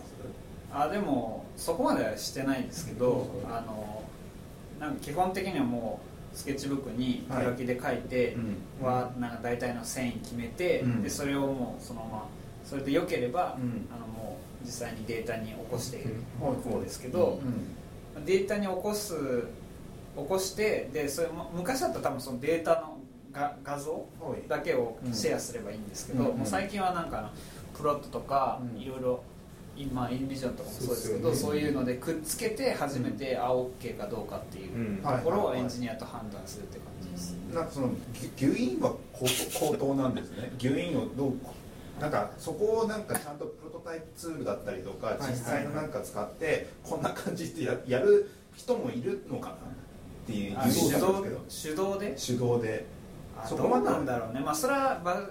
[0.77, 4.03] あでもそこまではしてないんですけど、あの
[4.79, 5.99] なんか基本的にはも
[6.33, 8.33] うスケッチブックに手書きで書いて、
[8.81, 8.85] うん。
[8.85, 11.01] はなんか大体の線位決めて、うん。
[11.01, 12.27] でそれをもうそのまま
[12.65, 13.87] それで良ければ、うん。
[13.89, 16.55] あのもう実際にデータに起こしているうん。
[16.73, 17.39] 方ですけど、
[18.15, 18.25] うん。
[18.25, 19.13] データに起こす
[20.17, 22.97] 起こしてでそれも昔だったら多分そのデータの
[23.31, 24.47] が画像はい。
[24.49, 26.37] だけをシェアすればいいんですけど、うん。
[26.39, 27.31] もう最近はなんか
[27.77, 28.81] プロットとかうん。
[28.81, 29.23] いろいろ
[29.77, 34.97] 今インビジョンとかもそうですけどそういうのでくっつけて初めてあ OK かどうかっていううん。
[34.97, 40.51] ところをエンジニアと判断するって感じです、なんかそのギュギュインは高等なんですね。
[40.57, 41.33] ギュインをどう
[41.99, 49.57] なんかそこをなんかちゃんとプロトタイプツールだったりとか実際のなんか使ってこんな感じってややる人もいるのかなっ
[50.27, 50.57] ていう
[50.91, 51.85] 手動なんですけど。
[51.85, 52.15] 手動で？
[52.17, 52.85] 手動で。
[53.37, 54.39] あそこまでなんだろうね。
[54.41, 55.21] まあそれは場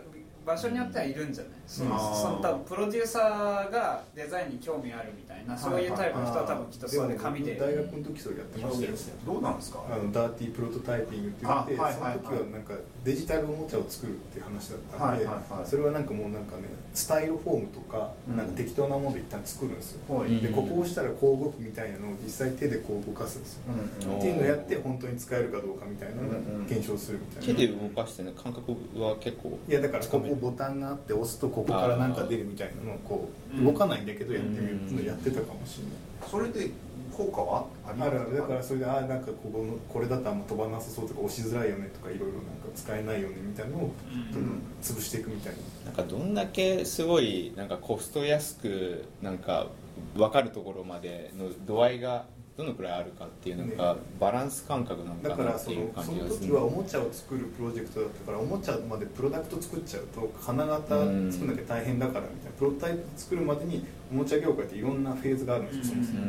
[0.47, 1.53] 場所によってはいるんじゃない？
[1.67, 2.15] そのあー。
[2.15, 8.93] その多分プロデューサーがデザインに興味あるみたいなそういうタイプの人は多分きっとそれで紙でも大学の時それやってましたよ
[9.27, 9.39] ど。
[9.39, 9.85] うなんですか？
[9.91, 12.19] あのダーティープロトタイピングって言って、あはいはいはい。
[12.25, 12.75] その時はなんか
[13.05, 15.67] デジタルおもちゃを作るっていう話だったんで、はいはいはい。
[15.67, 16.63] それはなんかもうなんかね
[16.95, 18.37] スタイルフォームとか、うん。
[18.37, 33.65] なんか適当なもので一旦作るんですよ、はいでここを押したらこう動くみたいなのを実際手でこう動かすんですよ、うんっていうのをやって本当に使えるかどうかみたいなのを検証するみたいな、手で動かしてね感覚は結構いやだからこここボタンがあって押すとここからなんか出るみたいなのをこううん。
[33.67, 35.93] 動かないんだけどやってみるっていうのをやってたかもしれない。
[36.31, 36.71] それで
[37.17, 38.37] 効果はありますあるある。
[38.37, 43.93] だからそれでああなんかここのこれだとあんま飛ばなさそうとか押しづらいよねとかいろいろなんか使えないよねみたいなのを
[44.33, 44.47] どん。
[44.47, 45.53] どん潰していくみたい
[45.85, 45.87] な。
[45.87, 49.69] なんかどんだけすごいなんかコスト安くなんか
[50.17, 52.25] 分かるところまでの度合いが
[52.57, 53.71] どのくらいあるかっていうなん。
[53.71, 66.21] かバランス感覚なのだかなっていうからそのその感じがする時はおもちゃを作るプロジェクトだったからおもちゃまでプロダクト作っちゃうと金型作んなきゃ大変だからみたいなプロトタイプ作るまでにおもちゃ業界っていろんなフェーズがあるんですよ、そもそも。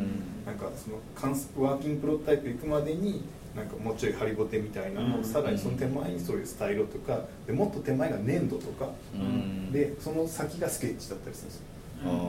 [0.47, 3.23] なんかそのワーキングプロトタイプ行くまでに
[3.55, 5.23] なんかもうちょいハリボテみたいなのを、うん。
[5.23, 9.71] さらにその手前にそういうスタイロとかでもっと手前が粘土とか、うん。
[9.71, 11.61] でその先がスケッチだったりするんですよ。
[11.69, 11.74] うん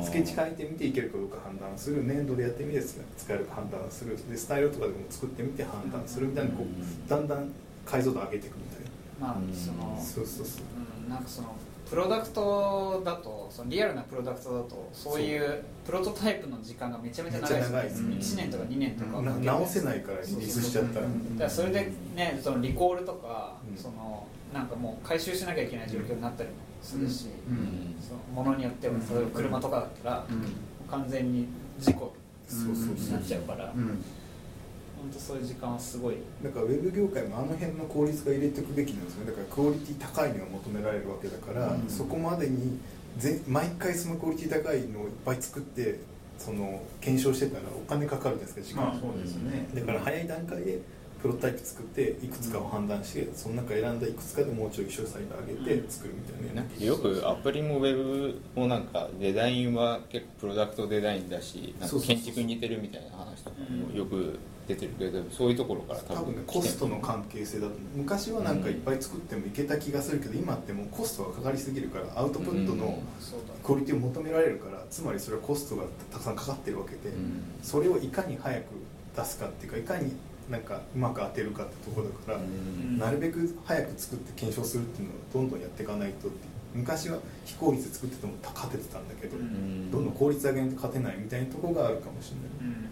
[0.02, 2.04] スケッチ書いてみていけるかどうか判断する。
[2.06, 4.16] 粘土でやってみて使えるか判断する。
[4.30, 7.48] でスタイルとかでも作ってみて判断するみたいなこうだんだん
[7.84, 8.80] 解像度上げていくみたい
[9.20, 10.62] まあうんそのなそうそうそう。
[11.04, 11.54] うんなんかその
[11.88, 18.00] プロダクトだとそのリアルなプロダクトだとそういうプロトタイプの時間がめちゃめちゃ長いめっちゃ長いです。
[18.00, 19.22] ね1年とか2年とか。
[19.22, 21.06] 直せないからリリースしちゃったら。
[21.06, 23.76] だからそれでねそのリコールとか、うん。
[23.76, 27.94] そのなんかもう回収しなきゃいけない状況になったりもするし、うん。
[28.00, 30.90] そのものによっては例えば車とかだったら、うん。
[30.90, 31.46] 完全に
[31.78, 32.14] 事故
[32.50, 33.86] になっちゃうから、うん。
[34.96, 36.16] 本当そういう時間はすごい。
[36.42, 41.88] だからウェブ業界もあの辺の効率が入れていくべきなんですよねだからクオリティ高いのが求められるわけだから、うん。
[41.88, 42.78] そこまでに
[43.18, 46.00] ぜ毎回そのクオリティ高いのをいっぱい作って
[46.38, 49.68] その検証してたらお金かかるじゃないですか時間、まあそうですね。
[49.74, 50.80] だから早い段階で
[51.22, 61.74] プロトタイプ作っていくつかを判断してその中選んだいくつかでもうちょい詳細度上げて作るみたいななんかよくアプリもウェブもなんかデザインは結構プロダクトデザインだし
[62.07, 72.98] 建築に似てるみたいな話とかもよく出てるけどそういうところから多分多分ねコストの関係性だと昔はなんかいっぱい作ってもいけた気がするけど今ってもうコストがかかりすぎるからアウトプットの
[73.62, 77.42] クオリティを求められるからつまりそれはコストがたくさんかかってるわけで、うん。
[77.62, 78.64] それをいかに早く
[79.16, 80.12] 出すかっていうかいかに
[80.50, 82.98] なんかうまく当てるかってところだから、うん。
[82.98, 86.38] なるべく早く作って検証するっていうのをどんどんやっていかないとって
[86.74, 89.90] 昔は非効率で作ってても勝ててたんだけど、うん。
[89.90, 92.70] どんどん効率上げないと勝てないみたいなところがあるかもしれない。
[92.70, 92.87] うん。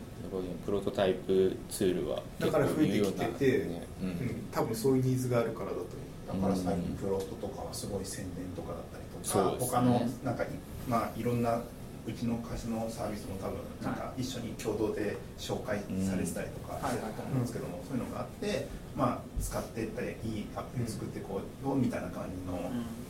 [0.66, 3.86] プロトタイプツールはだから増えてきてて、ね。
[4.02, 4.10] ううん。
[4.10, 5.94] ん、多分そういうニーズがあるからだと思う。
[6.26, 10.48] だから最近プロトとかはすごい宣伝とかだったりとか、他のなんかい
[10.88, 11.62] まあいろんな
[12.06, 22.60] うちの会社のサービスも多分なんか一緒に共同で紹介されてたりとかうんしてたと思うんですけども、そういうのがあってまあ使っていっていいアプリ作ってこうよみたいな感じの、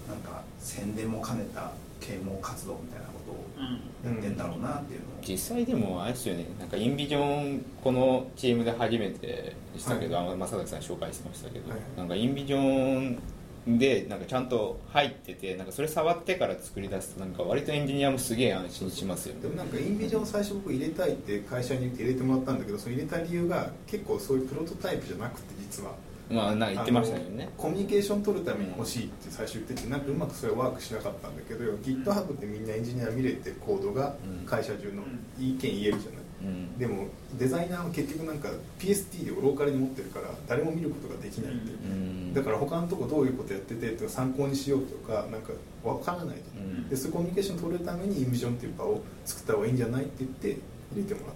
[0.08, 6.46] なんか宣伝も兼ねた啓蒙活動みたいなことをやってんだろうなっていうのを、実際でもあれですよね。
[6.60, 7.20] なんかインビジョ
[7.56, 10.32] ンこのチームで初めてしたけど、はい。
[10.32, 11.80] あ正崎さん紹介してましたけど、はい。
[11.96, 13.18] なんかインビジョン
[13.66, 19.40] でなんかちゃんと入っててなんかそれ触ってから作り出すとなんか割とエンジニアもすげえ安心しますよね。
[19.42, 25.92] でもなんかインビジョン最初僕入れたいって会社に言って入れてもらったんだけどその入れた理由が結構そういうプロトタイプじゃなくて実は。
[26.30, 27.50] まあなんか言ってましたよね。
[27.56, 34.46] コミュニケーション取るために欲しいって最初言っててなんかうまくそれはワークしなかったんだけど GitHub ってみんなエンジニア見れてコードがうん。
[34.46, 35.02] 会社中の
[35.38, 36.00] 意見言えるじゃない、
[36.44, 36.78] うん。
[36.78, 37.06] でも
[37.38, 41.74] デザイナーは結局なんか PST をローカルに持ってるから誰も見ることができないって、う。
[41.88, 42.34] ん。
[42.34, 45.52] だから他のとこどういうことやっててって参考にしようとかなんか
[45.82, 46.88] わからないじゃん、うん。
[46.88, 50.48] でそういうコミュニケーション取れるためにインビジョンっていう場を作った方がいいんじゃないって言って
[50.92, 51.34] 入れてもらっ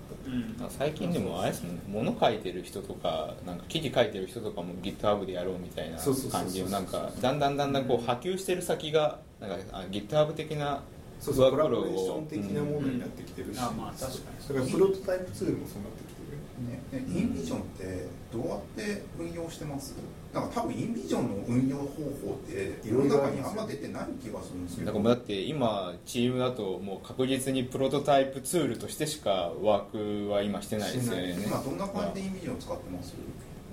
[0.56, 0.64] た。
[0.64, 0.70] うん。
[0.70, 1.78] 最近でもあれですね。
[1.88, 10.82] 物書いてる人とかなんか記事書いてる人とかも GitHub でやろうみたいな感じをなんかだんだんだんだんこう波及してる先がなんかあ GitHub 的な
[11.20, 13.64] そうそうコラボレーションを的なものになってきてるし、うん。
[13.64, 14.48] あまあ確かに。
[14.48, 16.80] だからプロトタイプツールもそうなってきてるね。
[16.92, 19.94] ねインビジョンってどうやって運用してます？
[20.32, 24.86] なんか多分インビジョンの運用方法って世の中にあんま出てない気がするんですけど。
[24.86, 31.36] だからもうだって今チームだともう確実にプロトタイプツールとしてしかワークは今してないですよね。
[31.44, 33.14] 今どんな感じでインビジョン使ってます？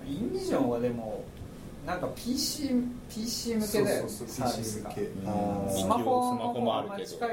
[0.07, 1.23] インビジョンはでも
[1.85, 2.71] なんか PC,
[3.09, 4.89] PC 向けだよねそうそうサービスが。
[4.89, 5.27] PC 向け。
[5.27, 7.29] あースマホスマホもあるまり近い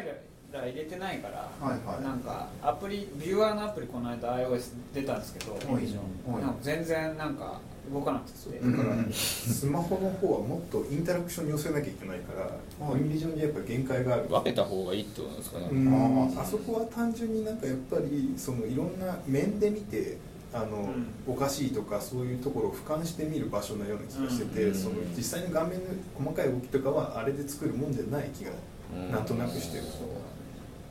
[0.53, 2.05] ら入れてないから、はいはい。
[2.05, 6.41] なんかアプリビューアーのアプリこの間 iOS 出たんですけど、はい。
[6.43, 7.61] なんか全然なんか
[7.91, 8.77] 動かなくて、うん。
[8.77, 9.13] だから。
[9.13, 14.29] スマホの方はもっとインタラクションに寄せなきゃいけないから、はいインビジョンにやっぱ限界がある。
[14.29, 15.89] 分けた方がいいってことですかね、うん。
[15.89, 20.19] あーあそこは単純になんかやっぱりそのいろんな面で見て
[20.53, 21.07] あの、うん。
[21.27, 24.75] おかしいとかそういうところを俯瞰して見る場所のような気がしてて、うん。
[24.75, 25.85] その実際の画面の
[26.15, 28.53] 細かい動きとかはあれで作るもんじゃない気が
[28.95, 29.11] うん。
[29.11, 29.85] なんとなくしてる、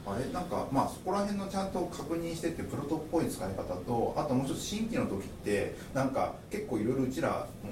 [0.06, 0.26] あれ？
[0.34, 7.69] なんかまあそこら辺のちゃんと確認してってプロトっぽい使い方とあともう一つ新規の時ってなんか結構いろいろうちらも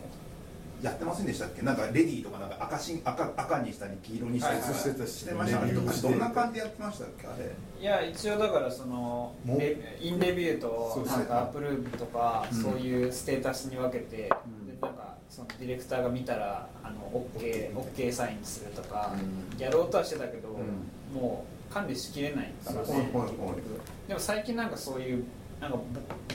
[0.82, 1.62] やってませんでしたっけ？
[1.62, 7.28] なんかレディーとかなんか赤し赤赤にしたり黄色にしたりしてましたねどんな感じでやってましたっけ？
[7.28, 7.52] あれ。
[7.82, 12.62] いや一応だからそのインレビューとなんかアップルーブとかうん。
[12.62, 14.82] そういうステータスに分けて、でうん。
[14.82, 19.60] なんかそのディレクターが見たらあの OK, OK サインするとか、うん。
[19.60, 23.12] やろうとはしてたけど、うもう管理しきれないからね
[24.08, 25.24] でも最近なんかそういう
[25.60, 25.78] なんか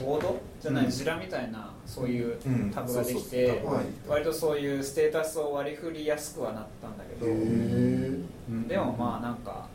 [0.00, 0.90] ボボードじゃない、うん。
[0.90, 2.70] ジラみたいなそういううん。
[2.70, 3.62] タブができて
[4.06, 8.68] 割とそういうステータスを割り振りやすくはなったんだけど、うん。
[8.68, 9.68] でもまあなんか、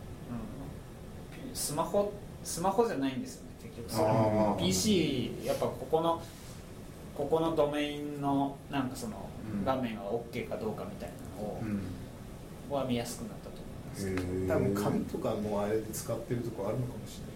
[1.50, 2.12] うん、スマホ
[2.44, 4.08] スマホじゃないんですよね結局それ。
[4.08, 6.22] あー PC やっぱここの
[7.18, 9.66] ここのドメインのなんかそのうん。
[9.66, 11.82] 画面が OK かどうかみたいなのを、うん。
[12.70, 14.08] は見やすくなったと思います。
[14.08, 14.48] へー。
[14.48, 17.29] 多分紙とかもあれで使ってるとこあるのかもしれない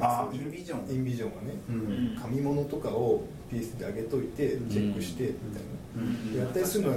[0.00, 0.90] あインビジョン。
[0.90, 1.54] インビジョンがね。
[1.68, 2.14] ううん。
[2.14, 5.62] ん紙物とかを PS で上げといてチェックしてみたい
[5.96, 6.36] うん。
[6.36, 6.96] なやったりするのは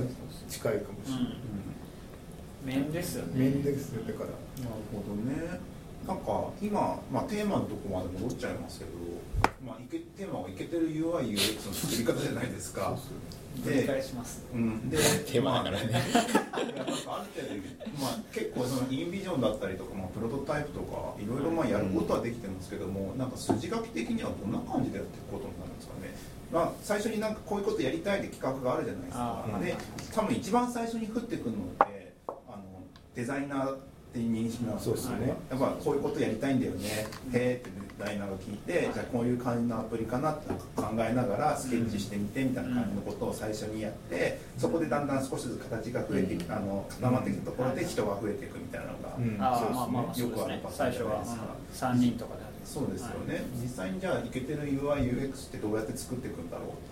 [0.49, 2.81] 近いかもしれない。
[2.81, 3.39] 面ですよね。
[3.39, 4.25] 面ですよだから。
[4.29, 4.35] なる
[4.91, 5.59] ほどね。
[6.07, 8.91] なんか今、まあ、テーマのとこまで戻っちゃいますけど、
[9.65, 12.97] まあ、いけテーマがいけてる UIUX の作り方じゃないですか
[13.59, 14.43] 繰り返します。
[14.53, 15.89] うん、でテーマだからね。
[17.05, 26.15] まあある程度、まあ、結構そのインビジョンだったりとか、まあ、プロトタイプとかいろいろまあやることはできてますけども、なんか筋書き的にはどんな感じでやっていくことになるんですかね。
[26.51, 29.45] まあ、最初になんかこういうことやりたいって企画があるじゃないですか。
[29.61, 29.75] で
[30.13, 32.63] 多分一番最初に降ってくるのってあの
[33.15, 33.75] デザイナー
[34.11, 35.27] っていう認識なんですよそうですね。
[35.49, 37.07] やっぱこういうことやりたいんだよね。
[37.31, 49.37] へーってデザイナーが聞いてじゃあこういう感じのアプリかなって考えながらスケッチしてみてみたいな感じのことを最初にやってそこでだんだん少しずつ形が増えてきあの固まってきたところで人が増えていくみたいなのが、うん。
[49.39, 51.35] あそうですねあまあまあまあそうよくあるパターンじゃ最初はないです
[51.79, 51.87] か。
[51.87, 56.90] 3人とかでそうですよね、実際にじゃあいけてる UIUX ってどうやって作っていくんだろう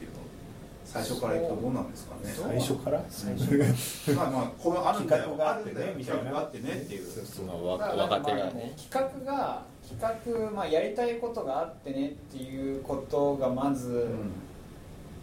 [0.92, 2.34] 最初からいくとどうなんですかね。
[2.36, 3.04] 最初から？
[3.10, 3.54] 最初
[4.18, 5.24] まあまあこれあるんだよ。
[5.24, 5.94] 企画があってねるんだよ。
[5.98, 6.22] みたいな。
[6.24, 7.06] 企画があってねっていう。
[7.06, 8.74] そうそのね。
[8.76, 14.32] 企画が企画、まあ、やりたいことがあってねっていうことがまず、うん。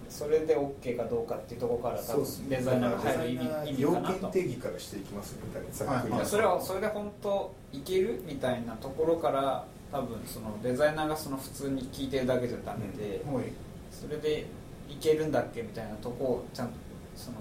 [0.09, 2.57] それで OK かどうかっていうところから多分そうですね。
[2.59, 3.39] デザイナーが入る意
[3.73, 4.13] 味かなと。
[4.31, 5.93] 件定義からしていきますみたいな。
[5.95, 6.11] はい。
[6.11, 6.27] はい。
[6.27, 13.45] それはそれで本当いけるみたいなところから多分そのデザイナーがその普通に聞いてるだけじゃダメで、はい。
[13.91, 14.47] それで
[14.89, 16.75] いけるんだっけみたいなとこをちゃんと
[17.15, 17.39] その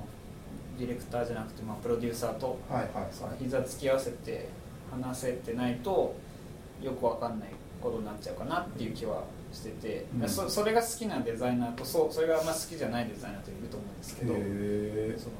[0.78, 2.58] ディレクターじゃなくて、まあ、プロデューサーと
[3.40, 4.50] 膝つき合わせて
[4.92, 6.16] 話せてないと
[6.82, 7.50] よくわかんない
[7.82, 10.30] ことになっちゃうかなっていう気はしてて、うん。
[10.30, 14.34] そそれが好きなデザイナーとそうそれがあんま好きじゃないデザイナーといると思うんですけど、
[15.18, 15.36] その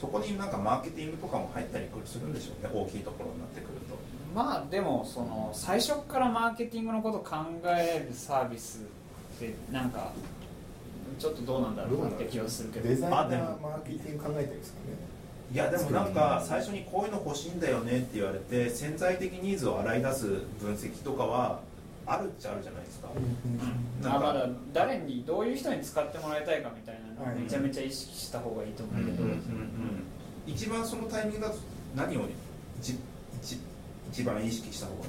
[0.00, 3.94] そこになんかマーケティングとかも入ったりするんでしょうね大きいところになってくると。
[3.94, 8.82] うんまあでもその最初からマーケティングのことを考えるサービス
[9.36, 10.12] ってなんか
[11.18, 12.88] ちょっとどうなんだろうなって気はするけど。
[12.88, 15.08] デザイマーケティング考えてるんですかね。
[15.52, 20.26] いやでもなんか最初にこういうの欲しいんだよねって言われて潜在的ニーズを洗い出す
[20.60, 21.60] 分析とかは
[22.06, 23.08] あるっちゃあるじゃないですか、
[24.02, 24.28] なんか。
[24.28, 29.24] あまだ誰にどういう人に使ってもらいたいかみたいなのめちゃめちゃ意識した方がいいと思うけど、
[30.46, 31.56] 一番そのタイミングだと
[31.96, 32.28] 何を
[32.80, 32.98] 一
[33.42, 33.58] 一
[34.12, 35.08] 一番意識した方がい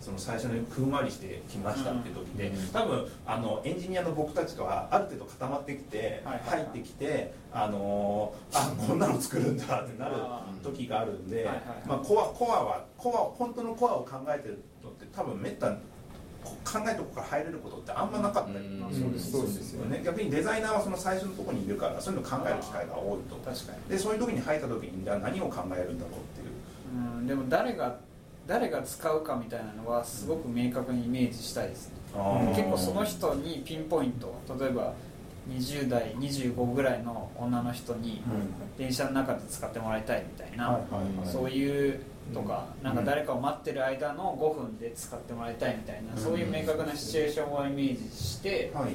[0.00, 2.68] その最初にふんわりしてきましたっていう時で、うん。
[2.68, 11.48] 多分あのエンジニアの僕たちとはある程度固まってきて、入ってきてあのーあこんなの作るんだってなるあ時があるんで、
[11.86, 15.76] まあ、コアコアはコア本当のコアを考えてるのって多分めったに
[16.64, 18.58] 考えとこから入れることってあんまなかった。
[18.58, 18.92] りうん。
[18.92, 20.02] するんですそうですよね。
[20.04, 23.36] 逆にデザイナーはその最初のところにいるからそういうのを考える機会が多いと。
[23.36, 23.90] 確かに。
[23.90, 27.18] でそういう時に入った時にじゃあ何を考えるんだろうっていう。
[27.18, 27.26] うん。
[27.26, 27.98] でも誰が
[28.48, 31.94] 誰が使うかみたいなのはすごく明確にイメージしたいですね。
[32.56, 34.94] 結構その人にピンポイント例えば
[35.50, 38.22] 20代25ぐらいの女の人に
[38.78, 40.80] 電車の中で使ってもらいたいみたいな、
[41.24, 42.00] そういう
[42.32, 42.84] とか、うん。
[42.84, 46.18] なんか誰かを待ってる間の5分で使ってもらいたいみたいな、うん。
[46.18, 48.92] そういう明確なシチュエーションをイメージしてはい。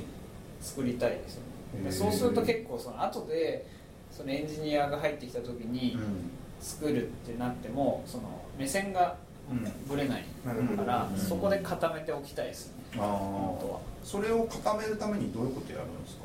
[0.61, 1.41] 作りたいですよ
[1.75, 1.83] ね。
[1.85, 3.67] でそうすると結構その後で
[4.11, 6.31] そのエンジニアが入ってきた時にうん。
[6.59, 8.23] 作るってなってもその
[8.57, 9.17] 目線が
[9.87, 10.23] ぶれない
[10.75, 11.17] から、うん。
[11.17, 12.83] そこで固めておきたいですよね。
[12.95, 16.23] あ本当はあそれを固めるためにどういうことやるんですか？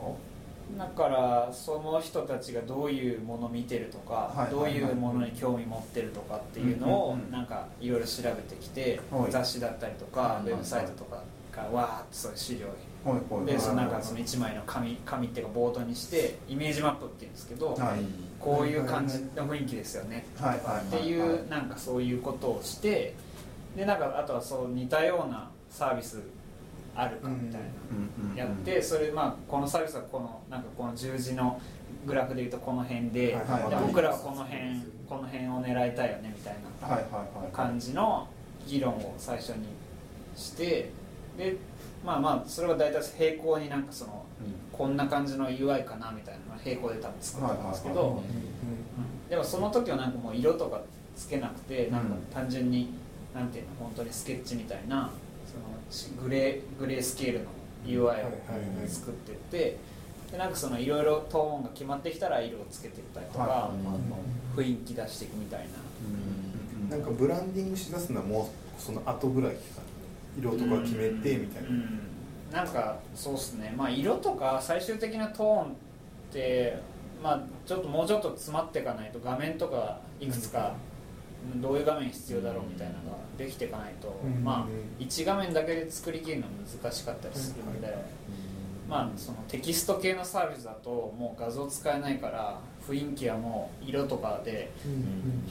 [0.76, 9.30] だからその人たちがどういうものを見てるとか、はいどういうものに興味持ってるとかっていうのをなんかいろいろ調べてきて、はい。
[9.32, 12.66] 雑誌だったりとか、はいウェブサイトとかからわーっとそういう資料
[13.46, 14.04] でそのなんかはい。
[14.04, 17.78] その1枚の紙紙っていうかボードにしてイメージマップっていうんですけど、はい
[18.40, 20.24] こういう感じの雰囲気ですよね。
[20.36, 23.14] とかっていうなんかそういうことをして
[23.76, 26.20] でなんかあとはそう似たようなサービス
[26.94, 27.68] あるかみたいな。
[28.36, 31.60] やってそれまあこのサービスはこのなんかこの十字の
[32.06, 33.36] グラフでいうとこの辺で,、
[33.86, 38.28] 僕らはこの辺この辺を狙いたいよねみたいな感じの
[38.66, 39.66] 議論を最初に
[40.36, 40.90] して
[41.36, 41.56] で
[42.04, 44.17] まあまあそれは大体並行になんかその
[44.78, 48.22] こんな感じの UI かなみたいな並行で多分作ったんですけど、
[49.28, 50.80] でもその時はなんかもう色とか
[51.16, 52.94] つけなくてなんか単純に、
[53.34, 55.10] なんていうの本当にスケッチみたいな
[55.46, 57.46] そのしグレーグレースケールの
[57.84, 58.30] UI を
[58.86, 59.78] 作ってって
[60.30, 63.70] でなんかそのいろいろトーンが決まってきたら色をつけていったりとか、
[64.56, 65.66] 雰囲気出していくみたい
[66.90, 66.96] な。
[66.96, 69.58] なんかブランディングしだすのはもうその後ぐらいか
[70.38, 72.07] 色とか決めてみたいな、うん
[72.52, 73.74] なんかそうっすね。
[73.76, 75.66] まあ色とか最終的なトーンっ
[76.32, 76.78] て
[77.22, 80.74] まあちょっともうちょっと詰まっていかないと画面とかいくつか
[81.56, 86.46] どういう画面必要だろうみたいなのができていかないと、うんまあ1画面だけで作りきるの
[86.82, 87.96] 難しかったりするので、
[88.88, 94.70] まあそのテキスト系のサービスだともう画像使えないから雰囲気はもう色とかで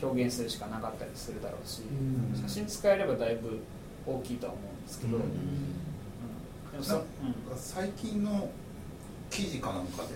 [0.02, 3.60] 表現するしかなかったりするだろうし、うん写真使えればだいぶ
[4.06, 5.18] 大きいとは思うんですけど、
[7.56, 8.50] 最近の
[9.30, 10.10] 記事かなんかで、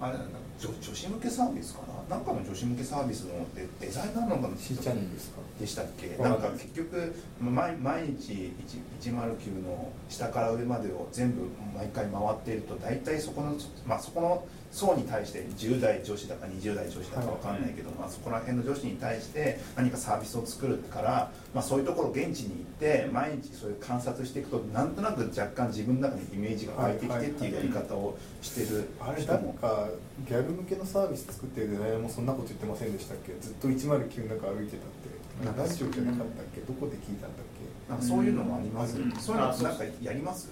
[0.00, 2.16] あれなんだ女女子向けサービスかな？
[2.16, 5.40] なんかの女子向けサービスのデデザイナーなのかな C チャンネルですか？
[5.60, 6.16] でしたっけ？
[6.22, 8.52] なんんか結局毎毎日
[9.00, 11.42] 1 109の下から上までを全部
[11.76, 13.54] 毎回回っていると大体そこの,、
[13.86, 29.38] まあ、そこの層に対して10代女子だか20代女子だかわかんないけど、まあ、そこら辺の女子に対して何かサービスを作るから、まあ、そういうところ現地に行って毎日そういう観察していくとなんとなく若干自分の中にイメージが湧いてきてっていうやり方をしてるあれ人も。
[29.40, 29.88] なんか
[30.28, 33.32] ギャル向けのサービス作ってるデザイナーもそんなこと言ってませんでしたっけ？
[33.40, 36.60] ずっと109の中歩いてたってなんかラジオじゃなかったっけ？
[36.60, 37.46] どこで聞いたんだっ
[37.86, 37.90] け？
[37.90, 39.12] なんかそういうのもあります、うん。
[39.12, 40.48] そういうのなんかやります？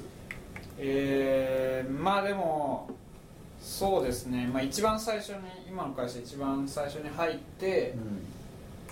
[0.78, 2.88] えーまあでも
[3.60, 5.36] そうですね、まあ、一番最初に
[5.68, 7.94] 今の会社一番最初に入って、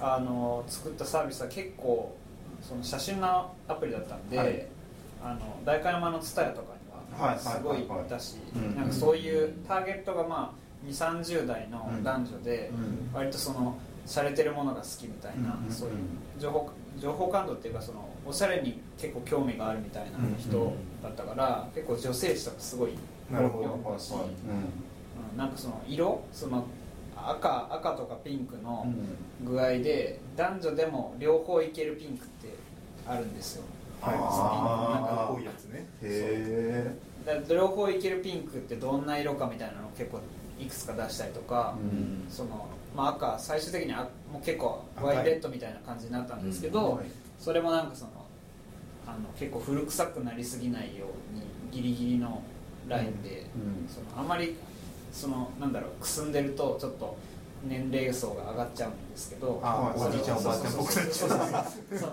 [0.01, 2.17] あの作ったサービスは結構
[2.63, 4.67] その写真のアプリだったんで、はい。
[5.25, 6.75] あの代官山の蔦屋とか
[7.17, 8.75] にはすごい行ったし、うん。
[8.77, 13.17] なんかそういうターゲットがまあ2 3 0代の男女で、うん。
[13.17, 15.97] 割とその洒落てるものが好きみたいな、うんそういう
[16.39, 22.93] 情報情報感度っていうかそのおしゃれに結構興味があるみたいな人だったから、結構女性誌とかすごい
[23.31, 23.69] なるほど。
[23.69, 23.75] な
[25.45, 26.65] んかその色その
[27.15, 32.55] 赤赤とかピンクのうん具合で男女でも両方いけるピンクって
[33.07, 33.65] あるんですよ。
[34.01, 34.15] はい。
[34.19, 35.87] あーなんか濃いやつね。
[36.03, 36.95] へ
[37.27, 40.21] だから両方いけるピンクってどんな色かみたいなのを結構
[40.59, 42.25] いくつか出したりとか、うん。
[42.31, 42.67] その
[42.97, 47.05] まあ、赤最終的にあもう結構ワインレッドみたいな感じになったんですけど、はい。
[47.39, 48.11] それもなんかその
[49.07, 52.43] あの結構古臭くなりすぎないようにギリギリの
[52.89, 53.89] ラインで、うん。
[53.89, 54.57] そのあんまり
[55.13, 57.17] そのなんだろうくすんでるとちょっと
[57.65, 61.29] 年齢層が上がっちゃうんですけどあおじいちゃんおばあちゃんそうそう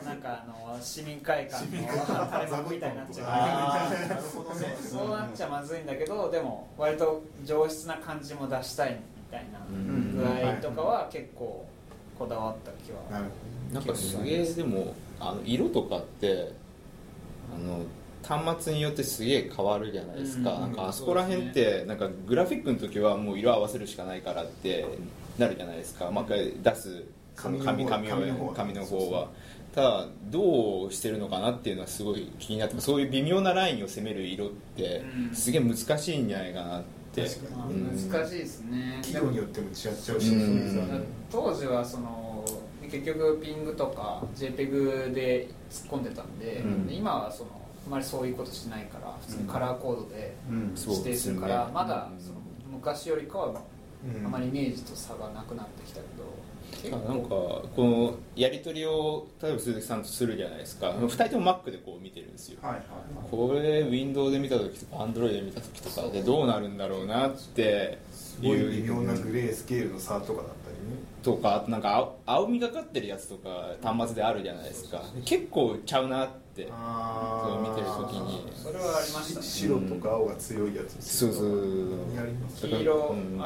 [0.04, 4.16] なんかあの市民会館の垂れ幕みたいになっちゃう。
[4.16, 4.78] るほどね。
[4.82, 10.16] そうなっちゃまずいんだけどでも割と上質な感じも出したいみたいなうん。
[10.16, 11.66] 具合とかは結構
[12.18, 13.22] こだわった気は
[13.74, 16.54] なんかすげえでもあの色とかって
[17.54, 17.86] あの
[18.24, 24.86] 端末によってすげえ変わるじゃないですか、うんなんかあそこら辺ってなんかグラフィックの時はもう色合わせるしかないからって
[25.38, 26.12] なるじゃないですか。
[26.12, 27.04] 毎回出す
[27.36, 28.46] その紙紙紙の方。
[28.46, 29.30] を紙の方は。
[29.74, 35.36] ただどうしてるのかなっていうのはすごい気になってそういう微妙なラインを攻める色ってうん。
[35.36, 36.84] すげえ難しいんじゃないかなっ
[37.70, 39.00] うん難しいですね。
[39.04, 40.32] 企業によっても違っちゃうし
[41.32, 42.44] 当時はその
[42.90, 46.88] 結局ピングとか JPEG で突っ込んでたんで,、うん。
[46.88, 47.50] で今はその
[47.88, 50.36] あまりそういうことしないから普通にカラーコードで
[50.88, 52.20] 指定するから、まだうん。
[52.22, 52.40] その
[52.72, 53.62] 昔よりかは
[54.06, 54.26] うん。
[54.26, 56.24] あまりイメージと差がなくなってきたけど、
[56.92, 62.60] なんかこのやり取りを例えば鈴木さんとするじゃないですか、2人とも Mac でこう見てるんですよ。
[62.62, 62.84] はいはい
[63.30, 71.02] これ Windows で見た時とか Android で見た時とかでどうなるんだろうなってすごい微妙なグレースケールの差とかだったりね。
[71.24, 75.02] とかあとなんか青青みがかってるやつとか端末であるじゃないですか。
[75.26, 76.68] 結構ちゃうなって。
[76.68, 78.52] そう見てる時に。
[78.56, 79.46] それはありましたね。
[79.46, 81.48] 白とか青が強いやつそうそう
[82.16, 82.68] やります。
[82.68, 83.42] 黄色、うん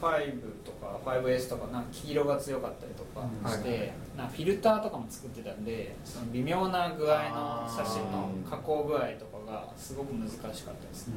[0.00, 11.14] iPhone5 とか 5S とかなんか黄色が強かったりとかして、なんかフィルターとかも作ってたんでその微妙な具合の写真の加工具合とかがすごく難しかったですね。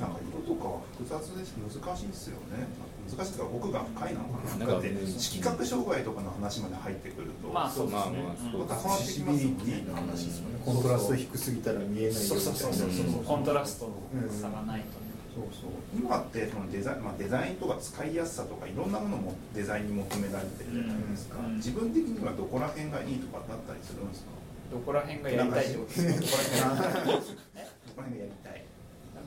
[0.00, 1.54] なんか色とかは複雑です。
[1.56, 2.66] 難しいですよね。
[3.08, 4.58] 難しいというか奥が深いのかな。
[4.58, 4.66] なん。
[4.66, 7.48] かだって色覚障害とかの話まで入ってくると。
[7.48, 8.22] まあそうですね、
[8.58, 13.24] また変わってきますもんねの話ですよねコントラスト低すぎたら見えないよみたいなそうそうそうそう。
[13.24, 13.94] コントラストの
[14.30, 14.98] 差がないと。
[14.98, 15.01] ね、
[15.34, 15.70] そうそう。
[15.96, 21.56] 今ってそのデザイン、まあ、デザインとか使いやすさとかいろんなものもデザインに求められてるじゃないですか、うん。
[21.56, 24.30] 自分的にはどこら辺がいいとかだったりするんですか？
[24.70, 26.74] どこら辺がやりたいってことですか。
[26.76, 28.64] どこら辺がどこら辺がやりたい？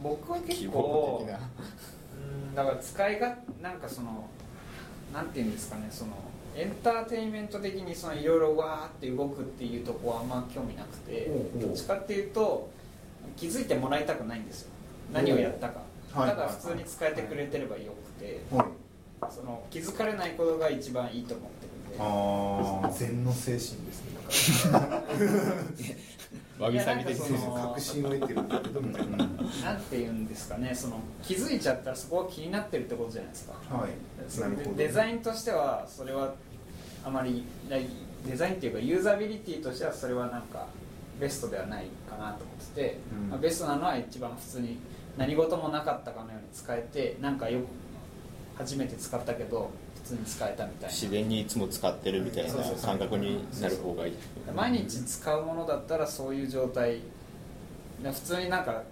[0.03, 1.39] 僕は結構的な。
[1.39, 4.29] うんだから使いがなんかその
[5.13, 6.11] なんていうんですかねその
[6.55, 11.29] エンターテインメント的にそのいろいろわーって動くっていうとこはあんま興味なくて。
[11.59, 12.69] どっちかっていうと
[13.35, 14.69] 気づいてもらいたくないんですよ。
[15.11, 15.79] 何をやったか。
[15.79, 15.84] はい
[16.15, 18.67] ただ普通に使えてくれてればよくてはい。
[19.29, 21.97] その気づかれないことが一番いいと思ってるんで。
[21.99, 22.93] あー。
[22.97, 24.71] 禅の精神ですね。
[24.71, 25.03] だから。
[26.57, 29.17] わびさび的確信を得てるんだけどみたいな。
[29.17, 29.27] なん
[29.81, 30.73] て言うんですかね。
[30.73, 33.53] その気づいちゃったらそこが気になってるってことじゃないですか。
[33.69, 33.89] はい。
[34.29, 36.33] そのなるほどデザインとしてはそれは
[37.03, 37.87] あまりない
[38.25, 40.67] デザインっていうかユーザビリティとしてはそれはなんか
[41.19, 43.29] ベストではないかなと思ってて、うん。
[43.29, 44.77] まあベストなのは一番普通に
[45.17, 47.65] 何事もなかったかのように使えてなんかよく
[48.57, 49.69] 初めて使ったけど
[50.03, 54.13] 普通に使えたみたい自然にいつも使ってるみたいな感覚になる方がいい。
[54.47, 57.01] な毎日使うものだったらそういう状態。
[58.03, 58.83] で普通になんか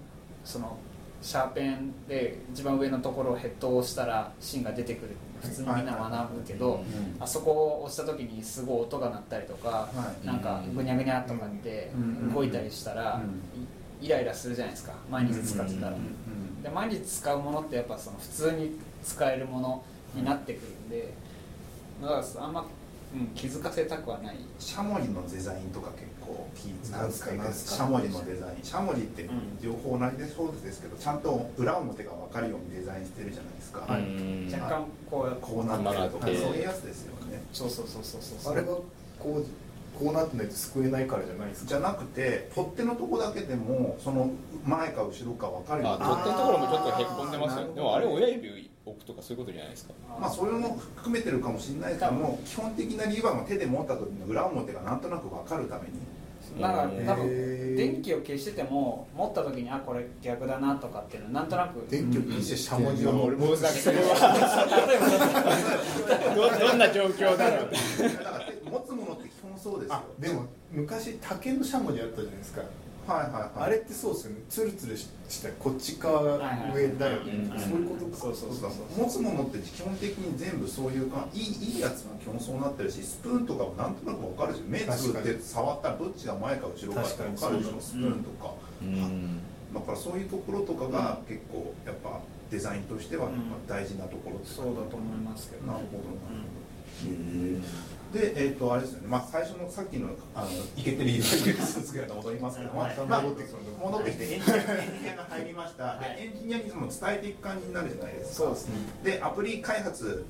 [0.43, 0.77] その
[1.21, 5.15] シャーペンで一番上のところをヘッドを押したら芯が出てくる。
[5.41, 6.83] 普通にみんな学ぶけど、うん。
[7.19, 10.25] あそこを押した時にすごい音が鳴ったりとか、はい。
[10.25, 12.33] なんかぐにゃぐにゃとかってうん。
[12.33, 13.21] 動いたりしたら、
[14.03, 14.93] イライラするじゃないですか。
[15.09, 19.83] 毎日使ってたら、うんで毎日使うものってやっぱその普通に使えるもの
[20.15, 21.13] になってくるんで
[22.01, 22.65] だからあんま、
[23.13, 24.37] うん、気づかせたくはない。
[24.59, 27.69] シャモリのデザインとか結構気使う使いなんす。
[27.69, 28.63] かシャモリのデザイン。
[28.63, 29.31] シャモリってうん。
[29.61, 34.01] 情報同じでそうですけどちゃんと裏表が分かるようにデザインしてるじゃないですか、はい。
[34.01, 36.27] うん若干こうこうなってるとか。
[36.27, 37.41] そういうやつですよね。
[37.51, 38.53] そうそうそうそうそう。
[38.53, 38.83] あれがこ
[39.25, 39.45] う
[40.03, 41.69] こうなってないと救えないからじゃないですか。
[41.69, 44.29] じゃなくて取っ手のとこだけでもその
[44.65, 45.83] 前か後ろか分かる。
[45.83, 49.93] ようあに取っ手のところもちょっとへっこんでますよでもあれ親指置くとかそういうことじゃないですか。
[50.19, 55.93] まあそれも含めてるかもしれないけども基本的な理由は手で持った時の裏表がなんとなく分かるために。
[56.59, 61.89] なんかうん多へ分ー電気を消してても持った時にあこれ逆だなとかっていうのなんとなく。
[61.89, 63.61] 電気を消してしゃもじを俺もうなん。
[63.61, 64.03] かそれは
[66.35, 67.69] どどんな状況だろう
[68.69, 69.95] 持つものって基本そうですよ。
[69.95, 72.61] あでも昔竹のしゃもじあったじゃないですか。
[73.05, 73.51] はいはいはい。
[73.55, 74.37] あれってそうですよね。
[74.49, 75.09] ツルツルし
[75.43, 76.37] たこっち側が
[76.73, 77.49] 上だよね。
[77.49, 78.17] はいはいそういうことか。
[78.17, 87.81] そうそうそう持つものって基本的に全部そういうかいいいいやつが基本そうなってるしスプーンとかもなんとなく分かるし目つぶって触ったらどっちが前か後ろかって分かるでしょ。
[87.81, 89.39] スプーンとか、うん。
[89.73, 93.29] だからそういうところとかが結構やっぱデザインとしては
[93.67, 102.97] 大事なところってそうだと思いますけどなるほどなるほどで、えっ、と、あれですよね、まあ、最初のさっきの、あの、いけてる理由ですけど、戻りますけど、まあはい。
[103.07, 105.83] まあ戻ってきてエンジニア、エンジニアが入りました。
[105.83, 106.15] はい。
[106.15, 108.35] で、エンジニアにも伝えていく感じになるじゃないですか。
[108.45, 108.75] そうですね。
[109.03, 110.25] で、アプリ開発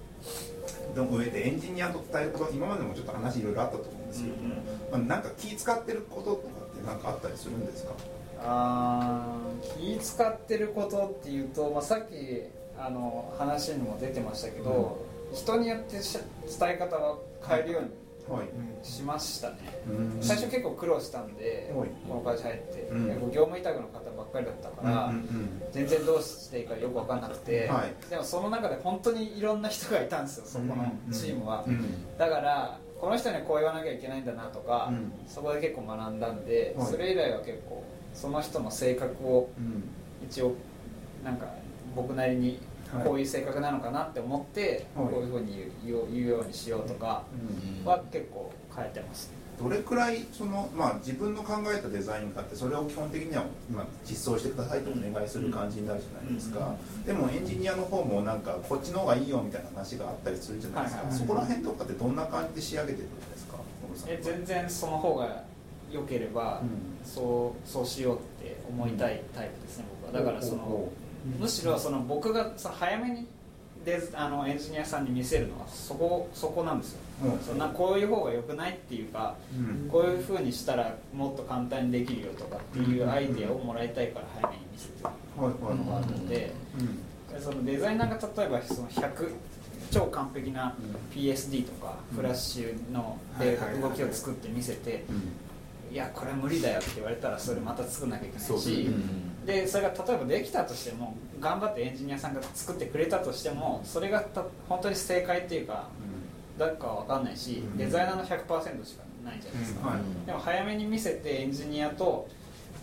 [0.96, 4.36] の上でエンジニアと伝えること、今までもちょっと話いろいろあったと思うんですけど。
[4.38, 4.42] も、
[4.92, 7.92] まあ、なんか気使ってることとかって、なんかあったりするんですか？
[8.46, 12.14] あー気使ってることっていうと、まあ、さっき
[12.78, 14.98] あの話にも出てましたけど、
[15.34, 16.18] 人によってし
[16.60, 17.90] 伝え方は変えるように
[18.30, 18.48] はい。
[18.84, 20.22] しましたね、うん。
[20.22, 21.90] 最初結構苦労したんで、はい。
[22.08, 23.06] この会社入って、うん。
[23.08, 25.14] 結構業務委託の方ばっかりだったから、
[25.72, 28.10] 全然どうしていいかよく分かんなくて、はい。
[28.10, 32.18] でもその中で本当にいろんな人がいたんですよそこのチームは、うん。
[32.18, 35.12] だからこの人にはこう言わなきゃいけないんだなとか、うん。
[35.28, 36.88] そこで結構学んだんで、はい。
[36.88, 39.84] それ以来は結構その人の性格をうん。
[40.26, 40.54] 一応
[41.26, 41.48] なんか
[41.94, 42.60] 僕なりにはい
[43.04, 45.08] こういう性格なのかなって思って、はい。
[45.08, 47.24] こういうふうに言う言うようにしようとか
[47.84, 47.86] うん。
[47.86, 49.28] は結構変えてます。
[49.28, 56.76] ねどれくらいその、まあ、自分の考えたデザインがあってそれを基本的には、まあ、実装してくださいとお願いする感じになるじゃないですか、
[57.06, 63.58] でもエンジニアの方もなんかこっちの方がいいよみたいな話があったりするじゃないですか、はいはいそこら辺とかってどんな感じで仕上げてるんですか？
[64.08, 65.44] え全然その方が
[65.91, 67.08] 良ければ、うん。
[67.08, 70.20] そうそうしようって思いたいタイプですね僕は。
[70.20, 70.89] だからその、
[71.39, 73.28] むしろその僕がその早めに
[73.86, 77.39] デザあのエンジニアさんに見せるのはそこそこなんですよ、うん。
[77.39, 79.89] そんなこういう方が良くないっていうか、うん。
[79.89, 86.53] こういうふうにしたらもっと簡単にできるよとかっていうアイデアをもらいたいから早めに見せてるのがあるので、で
[87.41, 89.32] そのデザイナーが例えばその100
[89.91, 90.76] 超完璧な
[91.13, 95.03] PSD とかフラッシュので動きを作って見せて、
[95.91, 105.88] いやこれは無理だよって言われたらそれまた作んなきゃいけないし、うんでそれが例えばできたとしても頑張ってエンジニアさんが作ってくれたとしてもそれがた本当に正解っていうか
[106.58, 107.78] だかは分かんないし、うん。
[107.78, 110.26] デザイナーの100%しかないじゃないですか、はい。
[110.26, 112.28] でも早めに見せてエンジニアと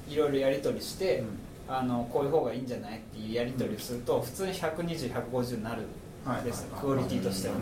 [0.09, 1.23] いろいろやり取りして、
[1.69, 7.55] あのこういう方がいいんじゃないっていうやり取りをすると普通に120150になるんですよ、クオリティとしては、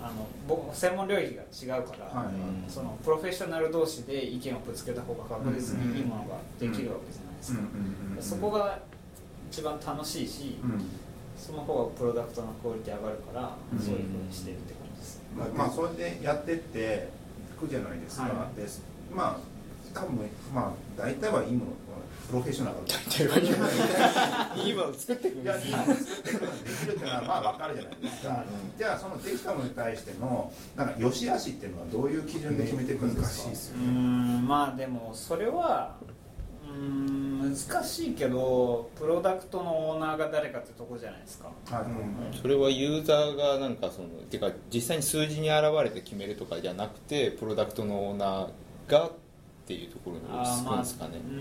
[0.00, 2.70] あの僕専門領域が違うから、はい。
[2.70, 8.78] そのプロフェッショナル同士で意見をぶつけた方が確実にいいものができるわけじゃないですか、そこが
[9.50, 10.58] 一番楽しいし、
[11.38, 13.78] その方がプロダクトのクオリティ上がるから、うん。
[13.78, 17.08] そういうふうにしてるって感じです、まあ、まあそれでやってって
[17.56, 18.82] いくじゃないですか、はです。
[19.14, 20.18] まあ多分
[20.54, 21.70] まあ大体はいいもの
[22.28, 22.76] プロフェッショナル。
[24.66, 24.92] いいもの。
[24.92, 28.44] 作ってくるいやいいもの作ってくるできるっていうのはまあ分かるじゃないですか、
[28.76, 35.94] じゃあそのできたものに対してのなんか良し悪しっていうのはどういう基準で決めていくんですか、難しいですうーんまあでもそれは
[36.76, 41.48] うーん難しいけどプロダクトのオーナーが誰かってとこじゃないですか。
[41.70, 42.36] はい。
[42.36, 49.12] それはユーザーがなんかそのてか実際に数字に現れて決めるとかじゃなくてプロダクトのオーナーがっ
[49.66, 51.10] ていうところに落ち着くんですかね。
[51.16, 51.32] うー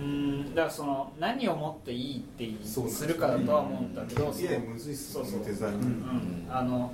[0.52, 0.56] ん。
[0.56, 5.46] だからその何をもっていいってすするかだとは思うんだけど、いやむずいっすよそうそう。
[5.46, 5.82] デザインうん。
[5.82, 6.48] うん。
[6.50, 6.94] あの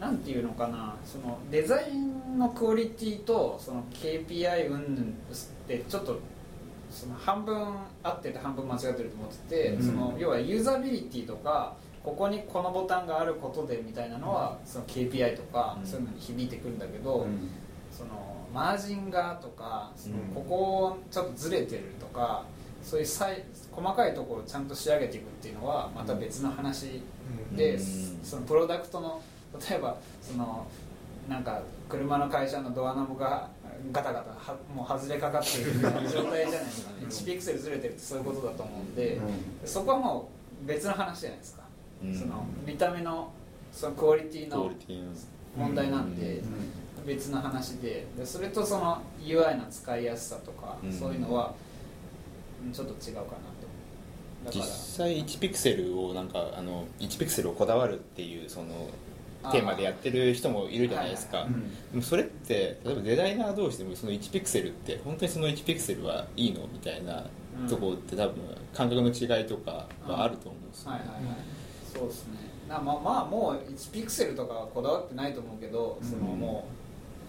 [0.00, 0.94] なんていうのかな。
[1.04, 4.84] そのデザインのクオリティとその KPI 云々っ
[5.66, 6.20] てちょっと
[6.98, 7.56] その半分
[8.02, 9.82] 合ってて半分間違ってると思ってて、うん。
[9.82, 15.86] その要はユーザビリティとかここにこのボタンがあることでみたいなのは、その KPI とか、うん。
[15.86, 17.50] そういうのに響いてくるんだけど、うん。
[17.92, 18.10] その
[18.52, 20.34] マージンがとかそのうん。
[20.34, 22.44] ここちょっとずれてるとか
[22.82, 23.26] そういう細
[23.70, 27.02] 細かいところをちゃんと仕上げていくっていうのはまた別の話
[27.54, 27.80] で、うん。
[28.24, 29.22] そのプロダクトの
[29.70, 30.66] 例えばその
[31.28, 33.48] なんか車の会社のドアノブが
[33.92, 37.06] ガタガタはもう外れかかっている状態じゃないですかね。
[37.08, 39.20] 1ピクセルずれてるってそういうことだと思うんで、
[39.64, 40.30] そこはも
[40.64, 41.62] う別の話じゃないですか、
[42.04, 42.14] うん。
[42.14, 43.32] その見た目の
[43.72, 44.70] そのクオリティの
[45.56, 47.06] 問題なんで、うん。
[47.06, 48.06] 別の話で。
[48.16, 50.92] でそれとその UI の使いやすさとか、うん。
[50.92, 51.54] そういうのは
[52.64, 53.38] うんちょっと違うかなと。
[54.50, 58.88] 実際1ピクセルをなんかあの1ピクセルをこだわるっていうその
[59.50, 61.60] テーマでやってる人もいるじゃないですか、はいはい。
[61.92, 66.66] でもそれって例えばデザイナー同士でもその1ピクセルって本当にその1ピクセルはいいの？
[66.72, 67.24] みたいな
[67.68, 68.42] とこって多分
[68.74, 71.00] 感覚の違いとかはあると思うんですよはい。
[71.00, 71.08] はい。
[71.08, 71.22] はい。
[71.92, 72.38] そうですね。
[72.68, 76.68] なまあまあもう1ピクセルとかはこだわってないと思うけど、そのうんも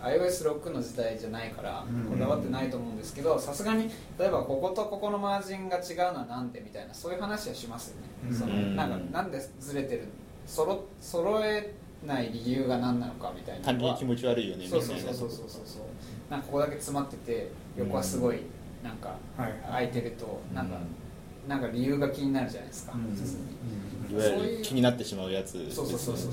[0.01, 2.09] う iOS6 の時代じゃないからうん。
[2.09, 8.35] こだわってないと思うんですけどさすがに例えばこことここのマージンが違うのはなんでみたいなそういう話はしますよね、うん。
[8.35, 10.07] そのなんかなんでずれてる
[10.45, 11.73] そろ揃え
[12.05, 15.61] ない理由が何なのかみたいな単純に気持ち悪いよねみたそいうなそうそうそうそう。
[15.65, 18.41] そうなんかここだけ詰まってて横はすごい
[18.83, 23.15] なんかはい空いてるとなんか、うなんか理由が気になるじゃないですか、うん。
[23.15, 24.15] 普通に。
[24.15, 25.53] いわゆる気になってしまうやつ。
[25.71, 26.31] そうそうそうそう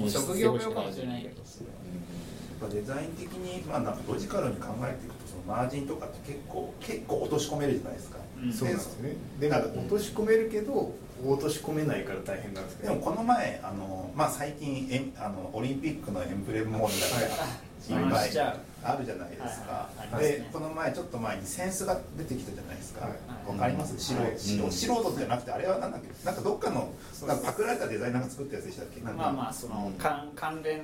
[0.00, 0.10] そう。
[0.10, 1.42] 職業病かもしれないけど。
[1.44, 1.76] それは
[2.60, 8.52] やっぱデザイン的に、まあ、なんかロジカルに考えていくとそのマージンとかって結構結構落とし込めるじゃないですか、うん。
[8.52, 9.16] そうなんですよね。
[9.38, 10.94] でも落とし込めるけど
[11.24, 12.92] 落とし込めないから大変なんですけど。
[12.94, 17.46] でもこの前あの、まあ、最近エンあのオリンピックのエンブレムモードだから
[18.02, 19.88] いっぱいしちゃうあるじゃないですか、
[20.18, 20.50] でね。
[20.52, 23.14] この前ちょっと前にセンスが出てきたじゃないですか、はい
[23.48, 23.96] わかります？
[23.98, 26.08] 素人、じゃなくてあれはなんだっけ？
[26.24, 26.92] なんかどっかの
[27.26, 29.00] なんかパクられたデザイナーが作ったやつでしたっけ？
[29.00, 30.82] まあまあその関連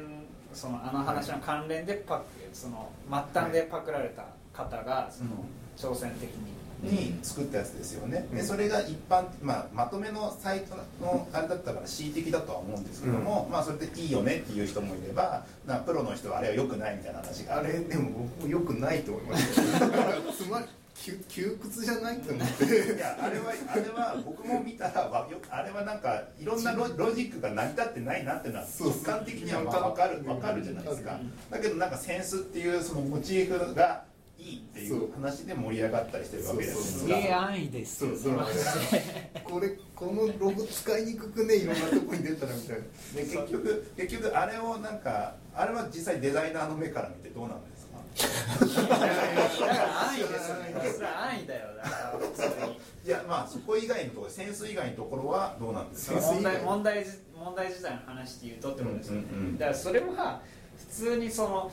[0.55, 5.31] そのあの話の関連でパクその末端でパクられた方がその
[5.77, 6.52] 挑戦的に
[6.83, 8.37] に作ったやつですよね、うん。
[8.37, 19.87] でそれが一般、まあ、まとめのサイトのあれだったから恣意的だとは思うんですけども、まあ、それでいいよねっていう人もいればなプロの人はあれは良くないみたいな話があれでも僕もよくないと思いました
[20.33, 22.65] つまり窮窮屈じゃないと思って。
[22.65, 31.19] いやあれはあれは僕も見たらわよあれはなんかいろんなロロジックが成り立ってないなっていうのは直感的にはまあ分かる分かるじゃないですか。
[31.51, 34.05] だけどなんかセンスっていうそのモチーフが
[34.43, 37.33] いいっていう話で盛り上がったりしてるわけですかそうそうそう。
[37.33, 38.35] 安易ですそうそう。
[39.45, 41.55] これこのロゴ使いにくくね？
[41.57, 42.83] いろんなとこに出たらみたいな。
[42.83, 48.83] で結局結局あれをなんかあれは実際デザイナーの目から見てどうなんですか？
[48.89, 50.75] だから安易ですよね。
[50.75, 52.81] 安易だよだから普通に。
[53.07, 56.21] いやまあそこ以外のところセンス以外のところはどうなんですか？
[56.21, 59.25] 問題問題じ問題自体の話で言うとってことですよね、
[59.59, 60.41] だからそれは
[60.79, 61.73] 普通にその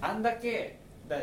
[0.00, 1.16] あんだけだ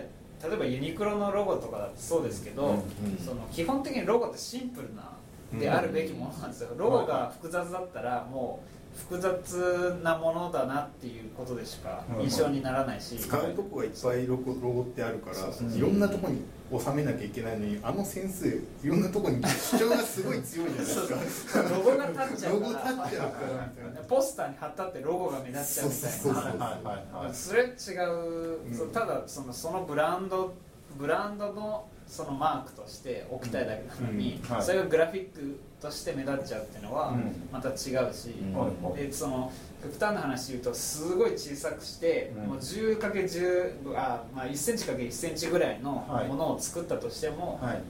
[0.43, 2.81] 例えばユニクロのロゴとかだってそうですけど、うんうん。
[3.23, 5.11] その基本的にロゴってシンプルな
[5.53, 8.61] であるべきものなんですよ、ロゴが複雑だったらも
[8.95, 15.77] う複雑なものだなっていうことでしか印象にならないし、使うとこがいっぱいロゴロゴってあるからそうそうそう。
[15.77, 16.41] いろんなとこに
[16.79, 21.61] 収めなきゃいけないのにあの先生いろんなとこに主張がすごい強いじゃないですか。
[21.63, 22.73] ロゴが立っちゃロうから。
[22.73, 23.67] ゴ立っちゃうから。
[23.67, 27.33] みたいなポスターに貼ったってロゴが目立っちゃうみたいな。
[27.33, 30.53] それ違う、うんただそのそのブランド
[30.97, 34.53] ブランドのそのマークとして置きたいだけなのに、うん。
[34.53, 34.61] はい。
[34.61, 37.31] それがグラフィックとして目立っちゃうっていうのはうん。
[37.53, 37.75] また違う
[38.13, 38.95] し、うん。
[38.95, 39.49] でその
[39.81, 42.47] 極端な話言うとすごい小さくして、うん。
[42.49, 46.27] もう 10×10 あ、まあ、1センチ ×1 センチぐらいのはい。
[46.27, 47.81] ものを作ったとしても、はい。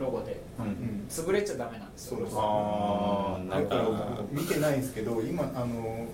[0.00, 0.68] ロゴでううん。
[0.70, 2.16] ん潰れちゃダメなんですよ。
[2.16, 6.06] そうですあーなんかだから見てないんですけど今あの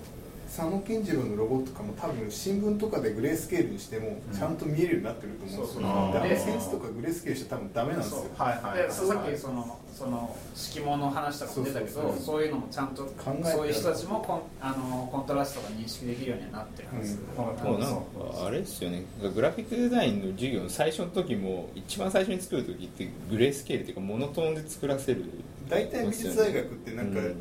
[0.47, 4.37] 佐野健次郎のロゴとかも多分新聞とかでグレースケールにしてもうん。
[4.37, 5.83] ちゃんと見えるようになってると思うんですよ、そうそう。
[5.83, 8.25] であのでセンスとかグレースケールして多分ダメなんですよ。
[8.37, 8.63] はいはい。
[8.63, 8.87] はい。
[8.87, 25.23] でそうさっきそのその色物の話とかも出たけどそうそうそうそういうのもちゃんと考えてそういう人たちもコンあのコントラストが認識できるようにはなってるはず、うんはいもうなんかあれですよねグラフィックデザインの授業の最初の時も一番最初に作る時ってグレースケールっていうかモノトーンで作らせる
[25.67, 27.35] 大体美術大学ってなんか、うん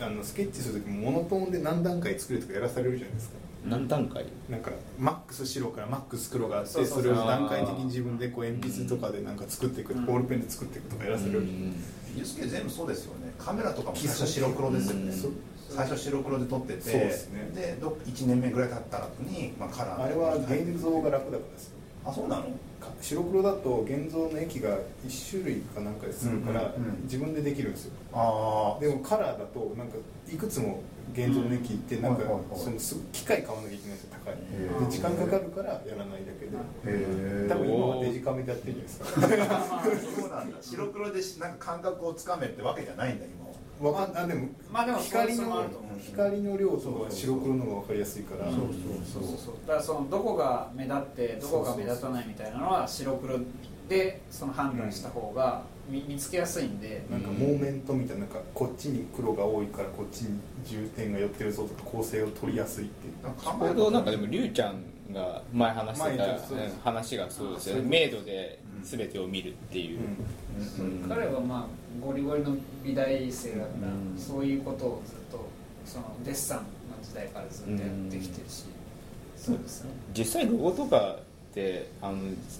[0.00, 3.34] あのスケッチする時もモノトーンで何段階作るとかやらされるじゃないですか。
[3.66, 4.24] 何段階？
[4.48, 10.06] なんかマックス白からマックス黒があってそれを段階的に自分でこう鉛筆とかでなんか作っていく、うん。
[10.06, 13.32] ボールペンで作っていくとかやらされる、ユースケ全部そうですよね。
[13.38, 15.12] カメラとかも最初白黒ですよね。
[15.68, 17.50] 最初白黒で撮っててそうですね。
[17.54, 21.78] でど1年目ぐらい経った後に、まあ、カラーあれは現像が楽だからですよ
[22.08, 22.42] あそうなの？
[22.80, 26.72] か白黒だと現像の液が1種類かなんかでするから、
[27.04, 27.92] 自分でできるんですよ。
[28.12, 29.96] ああでもカラーだとなんか
[30.30, 30.80] いくつも
[31.12, 32.22] 現像の液ってなんか
[32.54, 36.56] そのす機械買わなきゃいけないんですよ高いで時間かかるからやらないだけで。
[36.56, 40.58] へえ多分今はデジカメでやってるんじゃないですか そうなんだ。
[40.60, 43.46] 白黒でしなんか感覚をつかめってわけじゃないんだ今。
[43.46, 43.47] は
[43.80, 45.66] わかんあでもまあでも光の
[46.00, 48.44] 光の量とか白黒の方が分かりやすいから。
[48.50, 49.54] そうそうそうそう。
[49.66, 53.38] だからそのどこが目立ってどこが目立たないみたいなのは白黒
[53.88, 63.22] でその判断した方が見見つけやすいんで、なんかモーメントみたいななんかこっちに黒が多いからこっちに重点が寄ってるぞとか構成を取りやすいっていう。
[63.24, 64.82] なんかちょうどなんかでもりゅうちゃん
[65.14, 66.24] が前話してた
[66.84, 68.10] 話がそうですよね。
[68.10, 70.00] 明度で全てを見るっていう、
[70.78, 71.02] うん。
[71.02, 71.08] うん。
[71.08, 71.66] 彼はまあ
[72.00, 74.18] ゴリゴリの美大生だから、うん。
[74.18, 75.46] そういうことをずっと
[75.84, 76.64] そのデッサンの
[77.02, 77.80] 時代からずっとやっ
[78.10, 78.64] てきてるし、
[79.36, 79.90] そうですね。
[80.16, 81.16] 実際ロゴとか
[81.50, 82.18] ってあの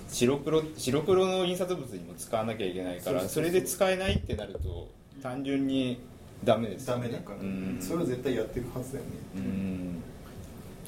[0.09, 4.89] 白黒白黒の印刷物にも使わなきゃいけないからそうそうそうそれで使えないってなると
[5.23, 6.01] 単純に
[6.45, 7.03] ダメですよね。
[7.05, 7.79] ダメだから、うん。
[7.81, 9.11] それは絶対やってるはずだよね。
[9.37, 10.03] うん。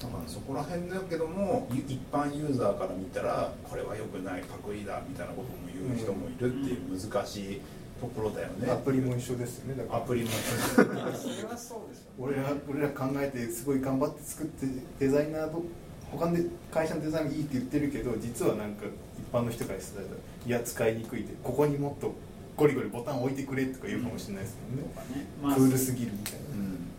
[0.00, 7.60] だからそこら辺だけどもゆ一般ユーザーから見たらこれは良くないパクリだみたいなことも言う人もいるっていう難しい
[8.00, 9.98] ところだよね、アプリも一緒ですよねだから。
[9.98, 14.66] アプリもそれ はそうですよね俺ら俺ら考えてすごい頑張って作って
[14.98, 15.62] デザイナーと
[16.10, 18.86] 他ので会社のデザインいいって言ってるけど実はなんか
[19.18, 21.34] 一般の人からしたらいや使いにくいって。
[21.42, 22.12] ここにもっと
[22.56, 25.26] ゴリゴリボタン置いてくれとか言うかもしれないですもんね、とかね。
[25.42, 26.40] まあクールすぎるみたいな、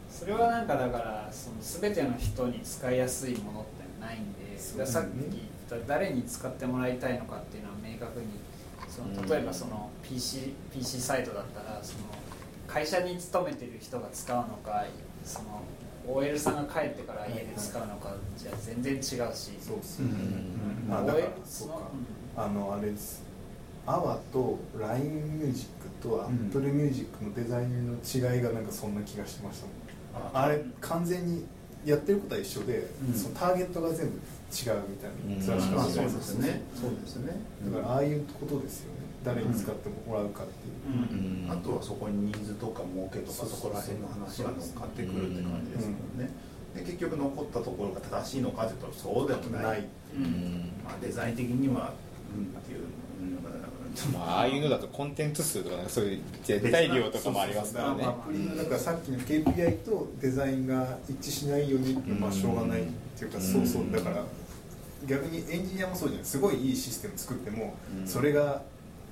[0.10, 5.38] それはなんかだからその全ての人に使いやすいものってないんで、そうだからさっき
[5.70, 8.26] 言った誰に使ってもらいたいのかっていうのは明確に
[9.16, 12.06] その例えばその PC, PC サイトだったらその
[12.68, 14.86] 会社に勤めてる人が使うのか
[15.24, 15.62] その
[16.08, 19.52] OL さんが帰ってから家で使うのかじゃ全然違うし。
[19.60, 20.10] そうっすね、
[20.88, 20.93] うん。
[20.93, 21.76] あだから OL そうか。
[21.76, 21.82] の
[22.36, 23.24] あのあれです。
[23.86, 30.32] アワと LINE ミュージックと Apple ミュージックのデザインの違いがなんかそんな気がしてましたもん。
[30.34, 31.45] あれ完全に
[31.86, 33.14] やってることは一緒で、うん。
[33.14, 34.20] そのターゲットが全部
[34.52, 35.80] 違うみたいな、うん。
[35.80, 36.62] あもそうですね。
[36.76, 37.39] そうですね。
[37.66, 38.99] だからああいうことですよね。
[39.24, 41.45] 誰に使ってもらうかっていう、うん。
[41.45, 41.52] うん。
[41.52, 46.30] あとはそこにニーズとか儲けとかそこら辺の話が乗っかってくるって感じですもんね。
[46.76, 49.64] で結局残ったところが正しいのかというとそうでもない。
[49.64, 50.72] ないうん。
[50.84, 51.93] まあ、デザイン的には
[52.36, 52.91] うんっていう、うん
[54.14, 58.06] まあ、ああいうのだとコンテンツ数とかそういう絶対量とかもありますからね。
[58.06, 62.86] アプリのだからさっきの KPI とデザインが一致しないようにっていうのはまあしょうがないっ
[63.18, 63.43] ていうか、うん。
[63.43, 63.91] そうそう。
[63.91, 64.24] だから
[65.06, 68.08] 逆にエンジニアもそうじゃないすごいいいシステム作っても、うん。
[68.08, 68.62] それが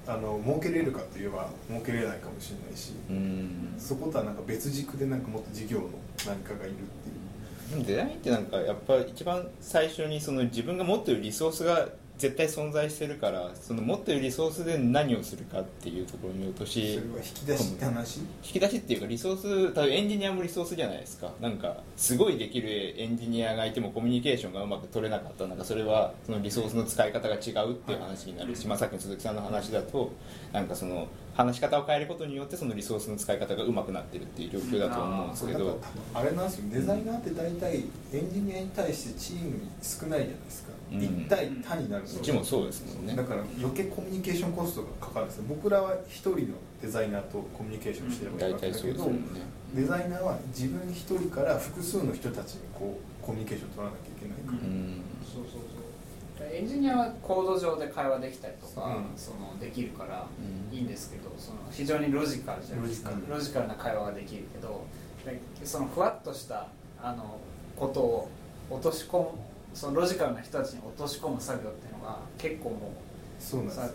[0.07, 3.75] あの儲けれるかといえば儲けれないかもしれないし、うん。
[3.77, 5.89] そことはなんか別軸でなんかもっと事業の
[6.25, 7.85] 何かがいるっていう。
[7.85, 11.87] デザインってなんかやっぱ一番最初にその自分が持ってるリソースが
[12.19, 18.17] 絶対存在してるからその持ってるリソースで何をするかっていうところに落とそしれは引き出しって話？
[18.19, 21.31] 引き出しっていうかリソース多分エンジニアもリソースじゃないですか。
[21.39, 25.47] なんかすごいできるエンジニアがいてもコミュニケーションがうまく取れなかった。
[25.47, 30.11] なんかそれはそのリソースの使い方が違うっていう話になるし、まあ、さっきの鈴木さんの話だと
[30.51, 35.79] なんかその話し方を変えることによってそのリソースの使い方がうまくなってるっていう状況だと思うんですけど。
[36.13, 36.65] あれなんですよ。
[36.69, 41.01] デザイナーって大体エンジニアに対してチームに少ないじゃないですか、うん。
[41.01, 43.15] 一対他になるんですようちもそうですもんね。
[43.15, 45.43] だから余計コミュニケーションコストがかかるんですよ。
[45.47, 46.37] 僕らは一人の
[46.81, 49.11] デザイナーとコミュニケーションしてればいい大わけだけど、
[49.75, 55.01] デザイナーは自分一人から複数の人たちにこうコミュニケーション取らなきゃいけないから、うん。
[55.23, 56.47] そうそうそう。
[56.51, 59.17] エンジニアはコード上で会話できたりとか、うん。
[59.17, 60.75] そのできるからうん。
[60.75, 63.11] いいんですけどその非常にロジカルじゃないですか。
[63.11, 63.37] ロジカル。
[63.37, 64.85] ロジカルな会話ができるけど
[65.25, 66.67] でそのふわっとした
[67.03, 67.37] あの
[67.75, 68.29] ことを
[68.69, 69.27] 落とし込む
[69.73, 72.93] そのロジカルな人たちに落とし込む作業っていうのが結構も
[73.39, 73.79] そうなんです。
[73.79, 73.89] さ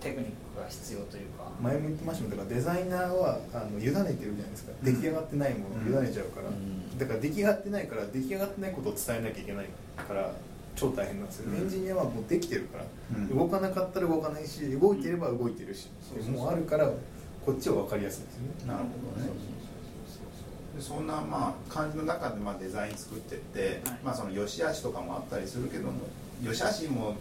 [0.00, 4.72] テクニックが必要というか、前も言ってましたけどだからデザイナーはあの委ねてるじゃないですか。
[4.82, 6.98] 出来上がってないものを委ねちゃうから、うん。
[6.98, 9.66] だから出来上がってないから出来上がってないことを伝えなきゃいけない
[9.96, 10.30] から
[10.76, 11.56] 超大変なんですよ、うん。
[11.56, 12.84] エンジニアはもうできてるから、
[13.16, 13.34] うん。
[13.34, 15.88] 動かなかったら動かないし動いてれば動いてるし、
[16.30, 16.90] もうあるから
[17.46, 18.48] こっちは分かりやすいですよね。
[18.66, 19.28] なるほどね。
[19.28, 19.32] で
[20.80, 23.98] そんなまあ感じの中でまあデザイン作ってって、はい。
[24.04, 26.00] まあその良し悪しとかもあったりするけども
[26.42, 27.16] 良し悪しも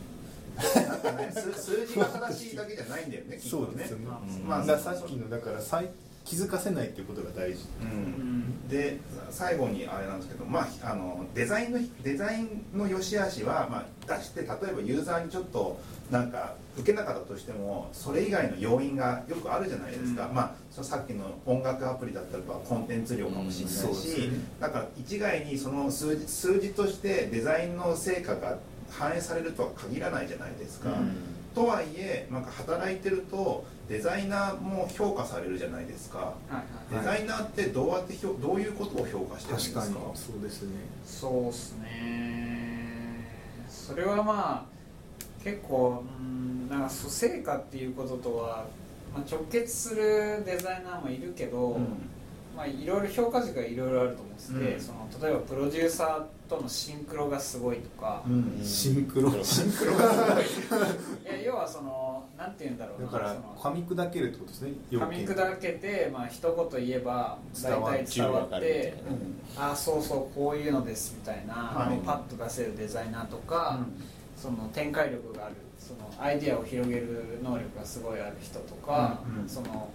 [0.55, 3.65] ね数 数字が正しいだけじゃないんだよねきっとね。
[3.65, 4.05] そうですよね、
[4.41, 4.47] うん。
[4.47, 5.89] まあさっきのだからさい
[6.25, 7.65] 気づかせないっていうことが大事。
[7.81, 7.89] ううん。
[7.89, 8.99] ん、で
[9.29, 15.79] 最後にあれなんですけど、まあ、あのデザインのデザインの良し悪しは、まあ、出して例えばユーザーにちょっと
[16.11, 20.35] なんか受けなかったとしてもそれ以外の要因がよくあるじゃないですか、うん。
[20.35, 24.39] まあ、そのさっきの音楽アプリだったらばコンテンツ量かもしれないし、うんね。
[24.59, 28.57] だから一概にその数字数字としてデザインの成果が
[28.89, 30.89] 反映されるとは限らないじゃないですか。
[31.53, 36.17] とはいえなんか働いてるとデザイナーも評価されるじゃないですか。
[36.17, 39.81] はいはいデザイナーってどうやって評どういうことを評価してるんですか？
[39.83, 39.91] そ
[40.37, 40.69] うですね。
[41.05, 43.27] そうっすね。
[43.69, 44.73] それはまあ
[45.43, 48.65] 結構うんなんか成果っていうこととは、
[49.13, 52.09] まあ、直結するデザイナーもいるけど、うん。
[52.55, 54.79] まあいろいろ評価軸がいろいろあると思ってて、うん。
[54.79, 58.61] その例えばプロデューサーとのシンクロがすごいとか、うん。
[58.63, 59.31] シンクロ。
[59.43, 60.83] シンクロがすごい。
[61.37, 63.05] いや要はそのなんて言うんだろうな。
[63.05, 68.93] だからその噛み砕けるってことですね要噛み件砕けて、まあ一言言えば大体伝わって
[69.57, 71.97] ああそうそうこういうのですみたいなはい。
[72.05, 73.79] パッと出せるデザイナーとか、
[74.37, 79.41] その展開力があるそのアイディアを広げる能力がすごいある人とか、うん。
[79.43, 79.49] うん。
[79.49, 79.89] その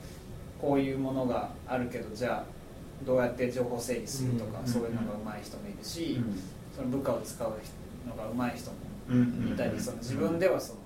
[0.61, 2.58] こういうものがあるけどじゃあ
[3.07, 4.67] どうやって情報整理するとか、うん。
[4.69, 6.21] そういうのが上手い人もいるし、
[6.75, 7.49] その部下を使う
[8.09, 8.77] のが上手い人も
[9.11, 10.79] うんいたり、その自分ではその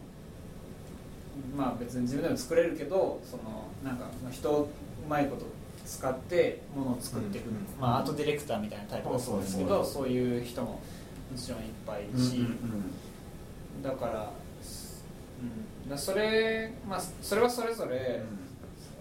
[1.56, 3.42] まあ別に自分でも作れるけどその
[3.84, 4.68] なんか人をう
[5.08, 5.46] まいこと
[5.84, 10.78] 使ってものを作っていく、うんまあアートディレクターみたいなタイプがそうですけど、そういう人もも
[11.36, 12.46] ちろんいっぱいいるし、
[13.82, 14.30] だから,、
[15.84, 18.22] うん、だそれまあそれはそれぞれ、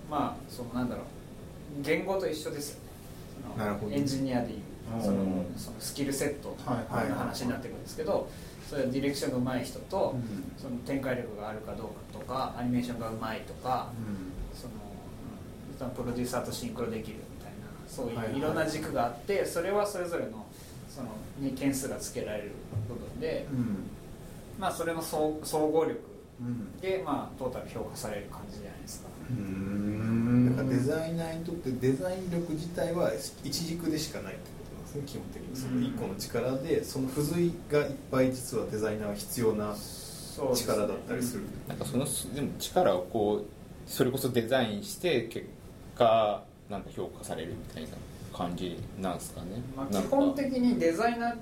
[0.09, 1.05] まあそのなんだろう。
[1.81, 2.90] 言語と一緒ですよね
[3.91, 4.59] エンジニアでいう
[4.95, 5.01] うん。
[5.01, 5.17] その
[5.57, 8.27] そのスキルセットの話になってくるんですけど
[8.69, 10.15] それはディレクションが上手い人と、
[10.57, 13.89] その展開力があるかどうかとかアニメーションが上手いとか
[15.77, 18.41] そのプロデューサーとシンクロできるみたいなそうはいうい。
[18.41, 20.45] ろんな軸があってそれはそれぞれの
[20.87, 22.51] そのに点数がつけられる
[22.87, 23.45] 部分で、
[24.59, 25.99] まあそれの総総合力
[26.81, 29.09] で、まあ、トータル評価される感じじゃないですか。
[30.63, 33.11] だからデザイナーにとってデザイン力自体は
[33.43, 35.55] 一軸でしかないってことなんですね基本的に。
[35.55, 39.75] その一個の力でその付随がいっぱい実はデザイナーは必要な
[40.55, 41.43] 力だったりする。
[41.67, 42.05] なんかその
[42.35, 43.45] でも力をこう
[43.89, 45.47] それこそデザインして結
[45.95, 47.89] 果なんか評価されるみたいな
[48.33, 51.35] 感じなんですかね、まあ、基本的にデザイナー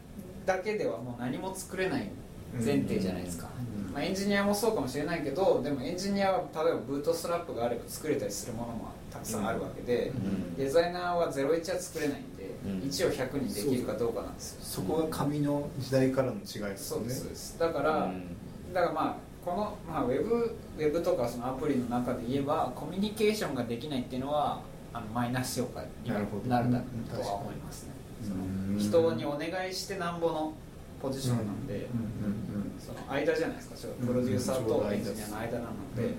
[0.45, 2.09] だけではもう何も作れない
[2.53, 3.47] 前提じゃないですか、
[3.87, 3.93] うん。
[3.93, 10.55] まあ、エンジニアもそうかもしれないけどでもエンジニアは例えばブートストラップがあれば作れたりするものもたくさんあるわけで、うん。
[10.55, 12.71] デザイナーは01は作れないんで、うん。
[12.89, 14.59] 1を100にできるかどうかなんですよ。
[14.61, 16.77] そこが紙の時代からの違いですよね。
[16.77, 18.73] そうですだから、うん。
[18.73, 24.61] だからまあこの、まあ、ウェブウェブとかそのアプリの中で言えばコミュニケーションができないっていうのは
[24.93, 26.81] あのマイナス評価になるなるだ
[27.15, 27.91] とは思いますね。
[28.21, 30.53] その人にお願いしてなんぼの
[31.01, 31.87] ポジションなんで、
[32.79, 33.75] その間じゃないですか。
[34.05, 36.13] プロデューサーとエンジニアの間なので、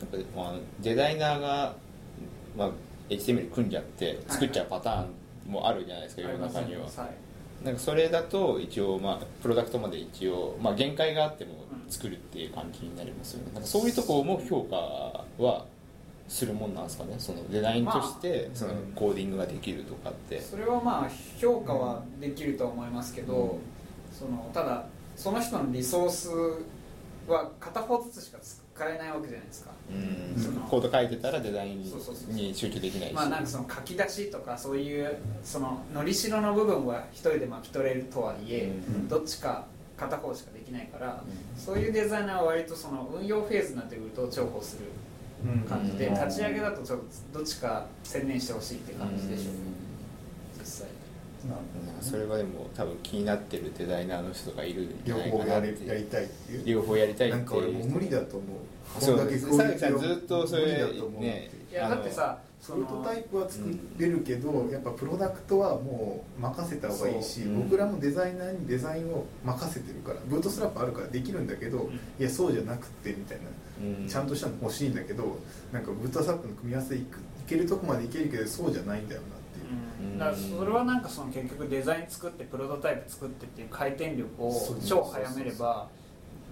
[0.00, 1.74] やっぱまあデザイナーが、
[2.56, 2.70] まあ、
[3.08, 5.04] HTML 組んじゃって作っちゃうパター
[5.48, 6.82] ンもあるじゃないですか、世の中には。
[6.82, 7.64] はい。
[7.64, 11.54] なんかそれだと一応まあプロダクトまで一応まあ限界があっても
[11.88, 13.52] 作るっていう感じになりますよね。
[13.52, 14.76] なんかそういうところも評価
[15.42, 15.64] は
[16.28, 17.14] するもんなんですかね？
[17.18, 23.58] そのデザインとしてそのコーディングができるとかって、それはまあ評価はできるとは思いますけど、
[24.12, 24.86] そのただ
[25.16, 26.28] その人のリソース
[27.26, 28.38] は片方ずつしか
[28.78, 29.72] 使えないわけじゃないですか。
[29.90, 30.40] うん。
[30.40, 30.60] その。
[30.60, 31.82] コード書いてたらデザイン
[32.28, 33.14] に集中できないし。
[33.14, 39.08] まあなんかその書き出しとかそういうそののりしろの部分は一人で巻き取れるとはいえ、うん。
[39.08, 39.66] どっちか
[39.96, 41.24] 片方しかできないから、
[41.56, 44.84] そういうデザイナーは割とその運用フェーズになってくると重宝する
[45.68, 46.14] 感じで、うん。
[46.14, 47.00] 立ち上げだとちょっ
[47.32, 49.50] とどっちか専念してほしいって感じでしょ。
[49.50, 49.87] う、実際
[52.00, 56.66] それはでも多分気になってるデザイナーの人がいるんじゃ両ないか方やりなってやりたいっていう。
[56.66, 59.02] 両方やりたいってなんか俺もう無理だと思う。
[59.02, 63.64] そうこんだけ佐々木さんずっとそれ無理だと思うねいやだってさプロトタイプは作
[63.98, 67.62] れるけど、やっぱプロダクトはもう任せた方がいいし、そううん。
[67.62, 73.44] 僕らもデザイナーにデザインを任せてるからブートストラップあるからできるんだけど、いやそうじゃなくてみたいな、
[74.02, 74.08] うん。
[74.08, 75.38] ちゃんとしたの欲しいんだけど
[75.72, 79.37] なんかブートストラップの組み合わせいくいけるとこまでいけるけどそうじゃないんだよな
[80.16, 84.52] だからそれはなんかその結局デザイン作ってプロトタイプ作ってっていう回転力を
[84.86, 85.88] 超早めれば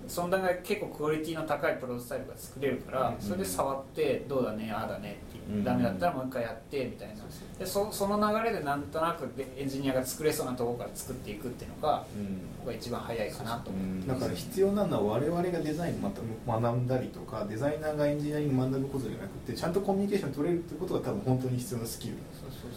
[0.07, 3.21] その段階結構クオリティの高いプロトタイプが作れるからうん。
[3.21, 7.15] それで触ってどうだねああだねってうんダメだったらもう一回やってみたいな。
[7.59, 12.39] でそその流れでなんとなくでエンジニアが作れそうなところから作っていくっていうのがうん。
[12.59, 13.71] 僕が一番早いかなと。
[13.71, 14.07] 思ううん。
[14.07, 22.21] だから必要なのは我々がデザインまた学んだりとかデザイナーがエンジニアリング学ぶことじゃなくてちゃんとコミュニケーション取れるってことが多分本当に必要なスキルで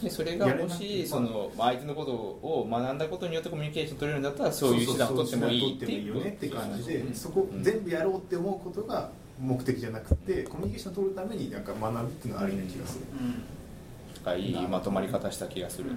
[0.09, 6.95] それがもしそのまあ相手のことを学んだことによってコミュニケーション取れるんだったらそういう手段を取ってもいいっていうよねって感じで。
[6.97, 9.09] うんそこうん全部やろうって思うことが
[9.39, 13.05] 目的じゃなくてコミュニケーション取るためになんか学ぶっていうのはありな気がする、
[14.23, 15.91] がいいまとまり方した気がする。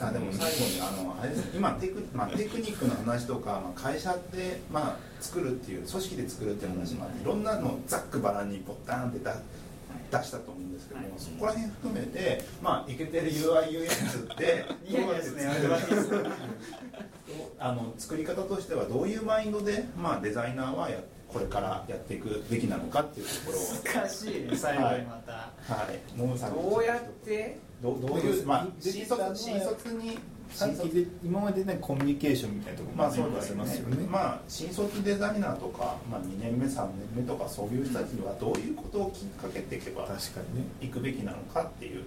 [0.00, 9.20] あでも最後にあのあれです今テク,、まあ、テクニックの話とか、まあ、会社で、まあ、作るっていう組織で作るっていう話もあっていろんなのをざっくばらんにボタンって
[10.10, 11.18] 出出したと思うんですけども、はい。
[11.18, 16.30] そこら辺含めて、まあ、いけてる UIUX って いやいやですねやめてもらっていいですか？
[17.58, 20.98] あの作り方としてはどういうマインドで、まあ、デザイナーはや
[21.28, 23.62] これからやっていくべきなのかっていうところを。
[23.94, 25.50] 難しいね最後にまた、は
[25.92, 29.22] い、ノムさんにどうやってどうどういう、まあ、新卒
[29.94, 30.18] に
[30.50, 40.66] 新規で今までねコミュニケーションみたいなところまあもありそうですよねますよね、まあ新卒デザイナーとか、まあ、2年目3年目とかそういう人たちにはどういうことをきっかけていけば確かにね。
[40.80, 42.04] 行くべきなのかっていう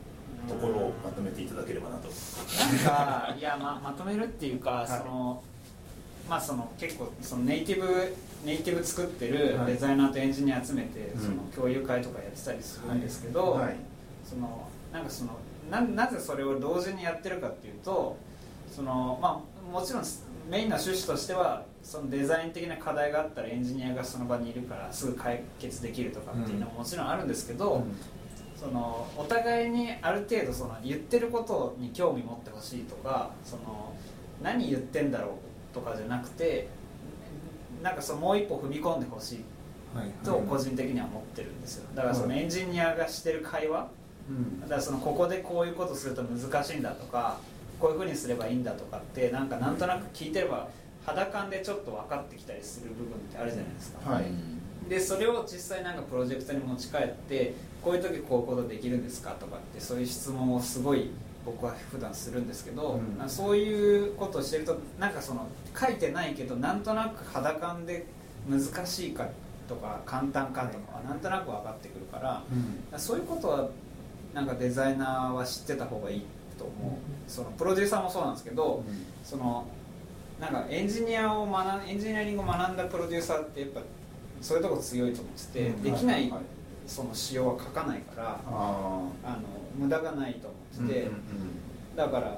[0.48, 2.08] ところをまとめていただければなと。
[2.08, 4.88] なんかいやままとめるっていうか、はい。
[4.88, 5.44] その
[6.30, 8.16] まあその結構そのネイティブ
[8.46, 9.74] ネイティブ作ってるはい。
[9.74, 11.22] デザイナーとエンジニア集めて、うん。
[11.22, 13.76] その共有会とかやってたりするんですけど、はい
[14.24, 15.32] そのなんかその
[15.70, 18.18] ななぜそれを同時にやってるかっていうと
[18.72, 20.04] そのまあもちろん
[20.50, 27.84] メインの趣旨としてはそのデザイン的な課題があったらエンジニアがその場にいるからすぐ解決できるとかっていうのももちろんあるんですけど、
[28.56, 33.94] そのお互いにある程度その言ってることに興味持ってほしいとかその
[34.42, 35.40] 何言ってんだろ
[35.72, 36.68] うとかじゃなくて
[37.82, 39.46] なんかそのもう一歩踏み込んでほしい
[40.24, 41.90] と個人的には思ってるんですよ。
[41.96, 43.90] だからそのエンジニアがしてる会話。
[44.30, 44.62] うん。
[44.62, 47.40] だからそのここでこういうことすると難しいんだとか
[47.82, 50.70] こういうふうにすればいいんだとかってなんかなんとなく聞いてれば
[51.04, 54.26] 肌感でちょっと分かってきたりする部分ってあるじゃないですか、はい。
[54.88, 61.10] でそれを実際なんかプロジェクトに持ち帰ってこういう時こういうことできるんですかとかってそういう質問をすごい
[61.44, 63.28] 僕は普段するんですけど、うん。
[63.30, 68.06] そういうことをしてるとなんかその書いてないけどなんとなく肌感で
[68.48, 69.28] 難しいか
[69.68, 72.44] とか簡単かとかはなんとなく分かってくるから、
[73.00, 73.70] そういうことは
[74.34, 76.26] なんかデザイナーは知ってた方がいい
[76.62, 77.32] と思う。
[77.32, 78.84] そのプロデューサーもそうなんですけど、
[79.24, 79.66] その
[80.40, 83.82] なんかエンジニアを学んエンジニアリングを学んだプロデューサーってやっぱ
[84.42, 85.84] そういうとこ強いと思ってて、うん。
[85.84, 86.42] できない、はい
[86.88, 89.38] その仕様は書かないからああの
[89.78, 90.50] 無駄がないと
[90.80, 91.08] 思ってて、
[91.96, 92.38] だから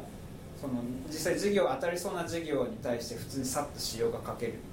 [0.60, 0.74] その
[1.08, 4.54] 実際授業当たりそうな授業に対して普通にさっと仕様が書ける。
[4.54, 4.73] って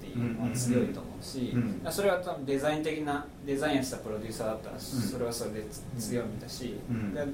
[0.53, 1.91] 強いと思うし、うん。
[1.91, 5.65] それは多分デザイン的なデザインやってたプロデューサーだったらそれはそれで
[5.97, 6.79] 強みだし、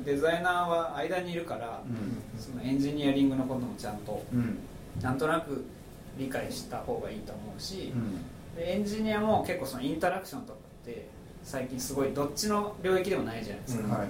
[0.06, 1.82] デザイナーは間にいるから、
[2.40, 5.66] そのエンジニアリングのこともちゃんとうなんとなく
[6.18, 8.58] 理解した方がいいと思うし、うん。
[8.58, 11.08] でエンジニアも結構そのインタラクションとかって
[11.44, 14.08] 最近すごいどっちの領域でもないじゃないですか、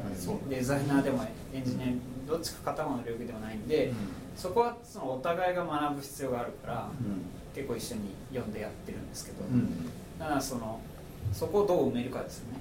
[0.50, 1.86] デザイナーでもエンジニア
[2.28, 3.94] どっちか片方の領域でもないんで、
[4.36, 6.90] そこはそのお互いが学ぶ必要があるから、
[7.56, 9.86] 結構一緒に読んでやってるんですけど、うん。
[10.20, 10.80] だからその
[11.34, 12.60] そこをどう埋めるかですよね、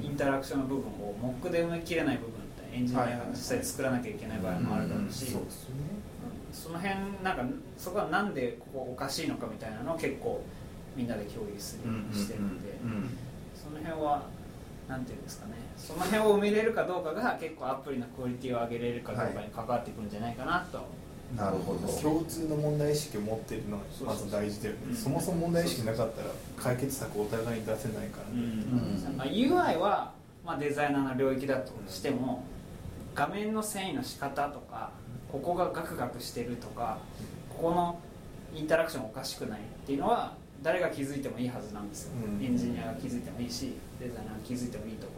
[0.00, 0.04] うん。
[0.04, 2.34] インタラクションの部分をモックで埋めきれない部分っ
[2.70, 5.82] てエンジニアが実際作らなきゃいけない場合もあるだろうし、そうですよね。
[6.52, 7.44] その辺なんか
[7.76, 10.42] そこはなんでここおかしいのかみたいなのを結構
[10.96, 12.78] みんなで共有するようにしてるんで、
[13.54, 14.26] その辺は
[14.88, 20.78] なんていうんですかねその辺を埋めれるかどうかが結構アプリのクオリティを上げれるかどうかに関わってくるんじゃないかなと。
[20.78, 21.86] は思うなるほど。
[22.00, 24.80] 共通の問題意識を持っているのがまず大事だよね。
[24.88, 24.96] うん。
[24.96, 29.16] そもそも問題意識なかったら解決策をお互いに出せないからね、うん。
[29.16, 30.12] まあ、UI は、
[30.44, 32.44] まあ、デザイナーの領域だとしても
[33.14, 34.90] 画面の遷移の仕方とか
[35.30, 36.98] ここがガクガクしてるとか
[37.50, 37.98] ここの
[38.54, 42.44] インタラクションおかしくないっていうのは誰が気づいてもいいはずなんですよ、うん。
[42.44, 45.17] エンジニアが気づいてもいいしデザイナーが気づいてもいいとこ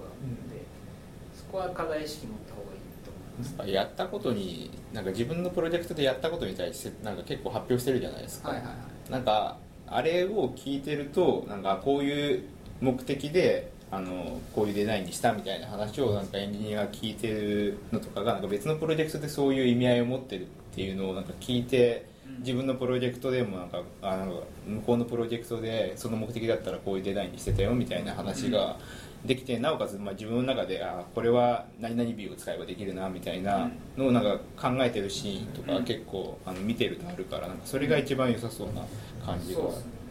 [1.51, 8.73] こは課題意識持った方がいいと思いやったことになんか自分のプロジェクトでやったことに対してなんか結構発表してるじゃないですか、はいはいは
[9.09, 9.11] い。
[9.11, 12.45] なんかあれを聞いてるとなんかこういう
[12.81, 22.07] 目的であのこういうデザインにしたみたいな話をなんかエンジニアが聞いてるのとかがなんか別のプロジェクトでそういう意味合いを持ってるっていうのをなんか聞いて
[22.39, 24.35] 自分のプロジェクトでもなんかあなんか
[24.67, 28.77] 向こうのプロジェクトでその目的だったらこういうデザインにしてたよみたいな話が
[29.25, 38.83] できてなおかつまあ自分の中であこれは何々ビューを使えばできるなみたいなのをなんか考えてるシーンとか結構あの見てるとあるからなんかそれが一番良さそうな
[39.25, 39.61] 感じが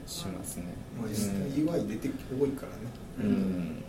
[0.06, 0.66] しますね。
[1.00, 2.78] まあ実際 UI 出て多いからね。
[3.20, 3.84] うん。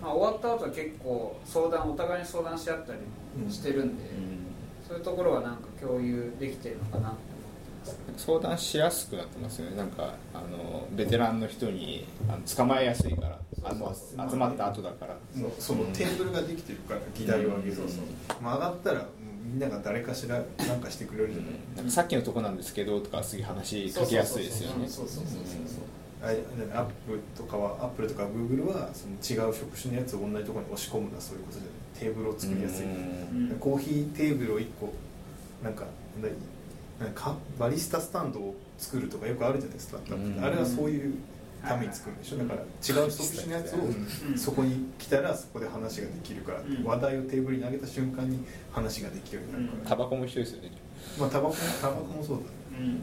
[0.00, 2.98] まあ、終わった後は結構相談お互いに相談し合ったり
[3.44, 4.04] もしてるんで、
[4.86, 7.18] そういうところはなんか共有できてるのかなって
[8.16, 9.76] 相談しやすくなってますよね。
[9.76, 15.14] なんかあのベテランの人にあの捕まえやすいからあの集まった後だから。
[15.40, 17.56] もうそのテーブルができてるから議題を。
[17.56, 17.76] 上げる、
[18.40, 19.06] まあ、上がったら
[19.42, 24.88] みんなが誰かしら何かしてくれるじゃない、なんかさっきのとこなんですけどとか次話しかけやすいですよね。
[24.88, 25.84] そうそうそうそうそう
[26.22, 31.70] アップルとかはアップルとかグーグルはその違う職種のやつを同じところに押し込むのはそういうことじゃない。
[31.98, 33.56] テーブルを作りやすい、うん。
[33.58, 34.92] コーヒーテーブルを1個
[35.64, 35.86] なんか
[37.08, 40.42] かバリスタスタンドを作るとかよくあるじゃないですか、うん。
[40.42, 41.14] あれはそういう
[41.66, 42.38] ために作るんでしょ。
[42.38, 43.78] だから違う職種のやつを
[44.36, 46.84] そこに来たらそこで話ができるから、うん。
[46.84, 48.38] 話題をテーブルに上げた瞬間に
[48.70, 50.72] 話ができるようになるから、タバコも一緒ですよね。
[51.18, 52.48] まあタバコもタバコもそうだね。
[52.80, 53.02] うん。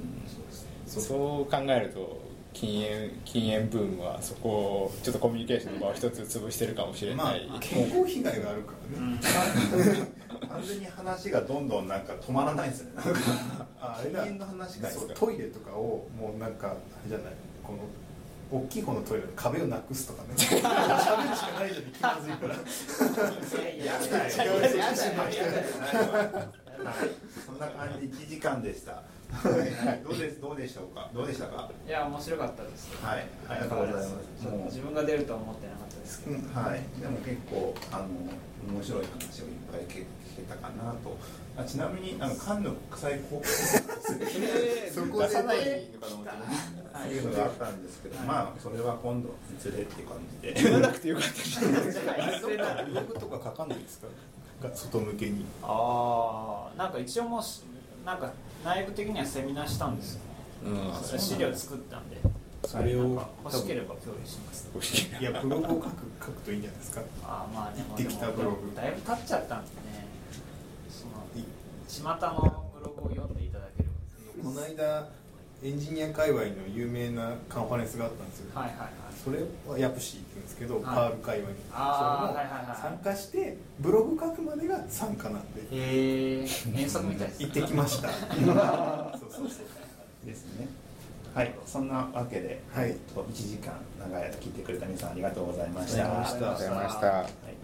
[0.87, 2.26] そう考えると
[2.59, 9.19] 禁煙禁煙ブームはそこをちょっとコミュニケーションの場を一つ潰してるかもしれまあない、健康被害があるからね、
[10.49, 13.03] 完全に話がどんどんなんか止まらないですよね。
[14.01, 16.77] 禁煙の話がトイレとかをもうなんかあれ
[17.07, 17.33] じゃない。
[17.63, 17.79] この
[18.49, 20.29] 大きい方のトイレの壁をなくすとかね。
[20.33, 22.55] 喋るしかないじゃん気まずいから。
[22.55, 22.57] い
[23.65, 24.37] やいやだよやい。
[24.37, 24.85] やいやいや
[26.83, 27.09] はい。
[27.45, 28.07] そんな感じ。
[28.07, 28.93] 1時間でした。
[28.93, 31.09] はいどうですどうでしょうか？
[31.13, 31.69] どうでしたか？
[31.85, 32.89] いや面白かったです。
[33.03, 33.27] はい。
[33.49, 34.09] ありがとうございます。
[34.41, 38.07] ちょっと自分が出るとは思ってなかったですけど、はい、でも結構あの
[38.73, 40.05] 面白い話をいっぱい聞
[40.35, 41.17] けたかなと。
[41.57, 50.53] あちなみになんかカンヌ国際高校そこで出さないのかと思ってっていうのがあったんですけど、まあそれは今度いずれっていう感じで。
[50.61, 51.59] 言わなくてよかったです
[52.45, 52.55] ブ
[52.95, 54.07] ログとか書かないですか。
[54.73, 57.63] 外向けにああなんか一応もうし
[58.07, 58.31] なんか
[58.63, 60.21] 内部的にはセミナーしたんですよ
[60.65, 61.03] うん。
[61.03, 62.15] それ資料作ったんで。
[62.63, 64.69] それを欲しければ共有します。
[65.19, 65.91] いやブログを書く
[66.25, 67.01] 書くといいんじゃないですか。
[67.25, 67.83] ああまあね。
[67.85, 68.57] 行ってきたブログ。
[68.61, 70.07] でもだいぶ経っちゃったんでね。
[70.89, 71.03] そ
[71.37, 71.43] い
[72.01, 73.89] の巷のブログを読んでいただけれ
[74.41, 74.49] ば。
[74.51, 75.09] この間
[75.61, 79.39] エンジニア界隈の有名なカンファレンスがあったんですよ、はいはいはいそれ
[79.73, 80.83] はヤプシーって言うんですけど、はい。
[80.83, 81.57] パール界隈に。
[81.57, 85.61] それも参加してブログ書くまでが参加なんで。
[85.63, 88.07] へえ遠足みたいです行ってきました。
[89.19, 90.25] そうそうそう。
[90.25, 90.67] ですね。
[91.33, 91.53] はい。
[91.65, 92.91] そんなわけで、はい。
[92.91, 96.05] 1時間長い間聞いてくれた皆さんありがとうございました。
[96.05, 97.07] ありがとうございました。
[97.07, 97.56] はい